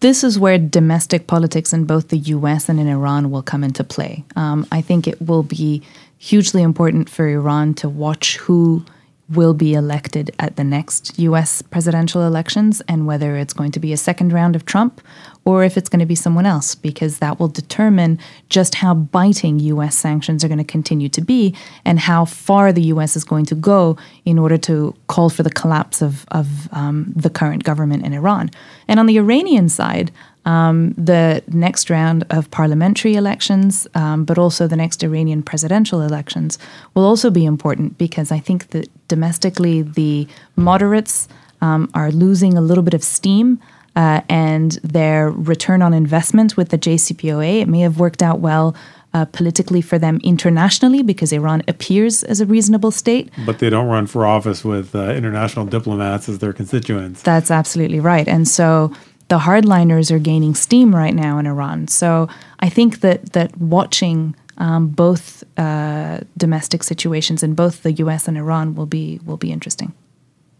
this 0.00 0.24
is 0.24 0.38
where 0.38 0.58
domestic 0.58 1.26
politics 1.26 1.72
in 1.72 1.84
both 1.84 2.08
the 2.08 2.18
US 2.18 2.68
and 2.68 2.78
in 2.78 2.88
Iran 2.88 3.30
will 3.30 3.42
come 3.42 3.64
into 3.64 3.84
play. 3.84 4.24
Um, 4.34 4.66
I 4.70 4.80
think 4.80 5.06
it 5.06 5.20
will 5.22 5.42
be 5.42 5.82
hugely 6.18 6.62
important 6.62 7.08
for 7.08 7.28
Iran 7.28 7.74
to 7.74 7.88
watch 7.88 8.36
who 8.38 8.84
will 9.28 9.54
be 9.54 9.74
elected 9.74 10.30
at 10.38 10.56
the 10.56 10.62
next 10.64 11.18
US 11.18 11.60
presidential 11.60 12.22
elections 12.22 12.80
and 12.88 13.06
whether 13.06 13.36
it's 13.36 13.52
going 13.52 13.72
to 13.72 13.80
be 13.80 13.92
a 13.92 13.96
second 13.96 14.32
round 14.32 14.54
of 14.54 14.64
Trump 14.64 15.00
or 15.44 15.62
if 15.62 15.76
it's 15.76 15.88
going 15.88 16.00
to 16.00 16.06
be 16.06 16.14
someone 16.16 16.44
else, 16.44 16.74
because 16.74 17.18
that 17.18 17.38
will 17.38 17.48
determine 17.48 18.18
just 18.48 18.76
how 18.76 18.94
biting 18.94 19.60
US 19.60 19.96
sanctions 19.96 20.44
are 20.44 20.48
going 20.48 20.58
to 20.58 20.64
continue 20.64 21.08
to 21.08 21.20
be 21.20 21.54
and 21.84 22.00
how 22.00 22.24
far 22.24 22.72
the 22.72 22.82
US 22.82 23.16
is 23.16 23.24
going 23.24 23.46
to 23.46 23.54
go 23.54 23.96
in 24.24 24.38
order 24.38 24.58
to 24.58 24.94
call 25.06 25.30
for 25.30 25.42
the 25.42 25.50
collapse 25.50 26.02
of, 26.02 26.24
of 26.32 26.68
um, 26.72 27.12
the 27.14 27.30
current 27.30 27.64
government 27.64 28.04
in 28.04 28.12
Iran. 28.12 28.50
And 28.88 29.00
on 29.00 29.06
the 29.06 29.18
Iranian 29.18 29.68
side, 29.68 30.10
um, 30.46 30.92
the 30.92 31.42
next 31.48 31.90
round 31.90 32.24
of 32.30 32.50
parliamentary 32.50 33.16
elections, 33.16 33.86
um, 33.94 34.24
but 34.24 34.38
also 34.38 34.66
the 34.66 34.76
next 34.76 35.02
Iranian 35.02 35.42
presidential 35.42 36.00
elections, 36.00 36.58
will 36.94 37.04
also 37.04 37.30
be 37.30 37.44
important 37.44 37.98
because 37.98 38.30
I 38.32 38.38
think 38.38 38.70
that 38.70 38.88
domestically 39.08 39.82
the 39.82 40.26
moderates 40.54 41.28
um, 41.60 41.90
are 41.94 42.10
losing 42.12 42.56
a 42.56 42.60
little 42.60 42.84
bit 42.84 42.94
of 42.94 43.04
steam. 43.04 43.60
Uh, 43.96 44.20
and 44.28 44.72
their 44.84 45.30
return 45.30 45.80
on 45.80 45.94
investment 45.94 46.54
with 46.54 46.68
the 46.68 46.76
JCPOA, 46.76 47.62
it 47.62 47.66
may 47.66 47.80
have 47.80 47.98
worked 47.98 48.22
out 48.22 48.40
well 48.40 48.76
uh, 49.14 49.24
politically 49.24 49.80
for 49.80 49.98
them 49.98 50.20
internationally 50.22 51.02
because 51.02 51.32
Iran 51.32 51.62
appears 51.66 52.22
as 52.24 52.38
a 52.42 52.44
reasonable 52.44 52.90
state. 52.90 53.30
But 53.46 53.58
they 53.58 53.70
don't 53.70 53.88
run 53.88 54.06
for 54.06 54.26
office 54.26 54.66
with 54.66 54.94
uh, 54.94 55.12
international 55.14 55.64
diplomats 55.64 56.28
as 56.28 56.40
their 56.40 56.52
constituents. 56.52 57.22
That's 57.22 57.50
absolutely 57.50 57.98
right. 57.98 58.28
And 58.28 58.46
so 58.46 58.92
the 59.28 59.38
hardliners 59.38 60.10
are 60.10 60.18
gaining 60.18 60.54
steam 60.54 60.94
right 60.94 61.14
now 61.14 61.38
in 61.38 61.46
Iran. 61.46 61.88
So 61.88 62.28
I 62.60 62.68
think 62.68 63.00
that 63.00 63.32
that 63.32 63.56
watching 63.58 64.34
um, 64.58 64.88
both 64.88 65.44
uh, 65.58 66.20
domestic 66.36 66.82
situations 66.82 67.42
in 67.42 67.54
both 67.54 67.82
the 67.82 67.92
U.S. 67.92 68.28
and 68.28 68.38
Iran 68.38 68.74
will 68.74 68.86
be 68.86 69.20
will 69.24 69.36
be 69.36 69.52
interesting. 69.52 69.92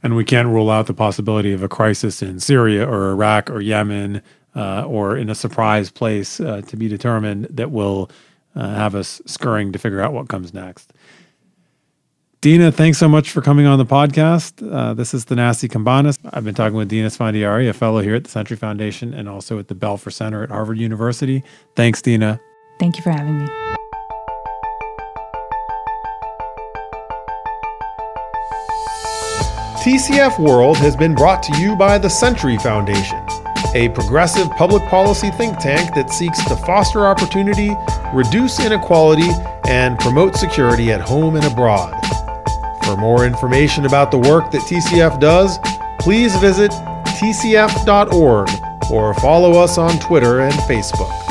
And 0.02 0.14
we 0.14 0.24
can't 0.24 0.48
rule 0.48 0.70
out 0.70 0.86
the 0.86 0.94
possibility 0.94 1.52
of 1.52 1.62
a 1.62 1.68
crisis 1.68 2.22
in 2.22 2.38
Syria 2.38 2.86
or 2.86 3.10
Iraq 3.10 3.50
or 3.50 3.60
Yemen 3.60 4.22
uh, 4.54 4.84
or 4.86 5.16
in 5.16 5.30
a 5.30 5.34
surprise 5.34 5.90
place 5.90 6.38
uh, 6.40 6.62
to 6.66 6.76
be 6.76 6.88
determined 6.88 7.46
that 7.50 7.70
will 7.70 8.10
uh, 8.54 8.74
have 8.74 8.94
us 8.94 9.20
scurrying 9.26 9.72
to 9.72 9.78
figure 9.78 10.00
out 10.00 10.12
what 10.12 10.28
comes 10.28 10.54
next. 10.54 10.92
Dina, 12.42 12.70
thanks 12.70 12.98
so 12.98 13.08
much 13.08 13.30
for 13.30 13.40
coming 13.40 13.66
on 13.66 13.78
the 13.78 13.86
podcast. 13.86 14.62
Uh, 14.70 14.94
this 14.94 15.14
is 15.14 15.24
Thanassis 15.24 15.70
Cambanis. 15.70 16.18
I've 16.32 16.44
been 16.44 16.54
talking 16.54 16.76
with 16.76 16.88
Dina 16.88 17.08
Esfandiary, 17.08 17.68
a 17.68 17.72
fellow 17.72 18.00
here 18.00 18.14
at 18.14 18.24
the 18.24 18.30
Century 18.30 18.56
Foundation 18.56 19.14
and 19.14 19.28
also 19.28 19.58
at 19.58 19.68
the 19.68 19.74
Belfer 19.74 20.12
Center 20.12 20.42
at 20.42 20.50
Harvard 20.50 20.78
University. 20.78 21.42
Thanks, 21.74 22.02
Dina. 22.02 22.38
Thank 22.78 22.96
you 22.98 23.02
for 23.02 23.10
having 23.10 23.38
me. 23.38 23.48
TCF 29.82 30.38
World 30.38 30.76
has 30.78 30.94
been 30.94 31.14
brought 31.14 31.42
to 31.44 31.58
you 31.58 31.74
by 31.74 31.96
the 31.96 32.10
Century 32.10 32.58
Foundation, 32.58 33.24
a 33.74 33.88
progressive 33.90 34.50
public 34.50 34.82
policy 34.88 35.30
think 35.30 35.58
tank 35.58 35.94
that 35.94 36.10
seeks 36.10 36.44
to 36.44 36.56
foster 36.56 37.06
opportunity, 37.06 37.74
reduce 38.12 38.58
inequality, 38.60 39.30
and 39.68 39.98
promote 39.98 40.36
security 40.36 40.92
at 40.92 41.00
home 41.00 41.36
and 41.36 41.44
abroad. 41.44 41.94
For 42.86 42.96
more 42.96 43.26
information 43.26 43.84
about 43.84 44.12
the 44.12 44.18
work 44.18 44.52
that 44.52 44.60
TCF 44.60 45.18
does, 45.18 45.58
please 45.98 46.36
visit 46.36 46.70
tcf.org 47.18 48.48
or 48.92 49.14
follow 49.14 49.58
us 49.60 49.76
on 49.76 49.98
Twitter 49.98 50.38
and 50.42 50.54
Facebook. 50.70 51.25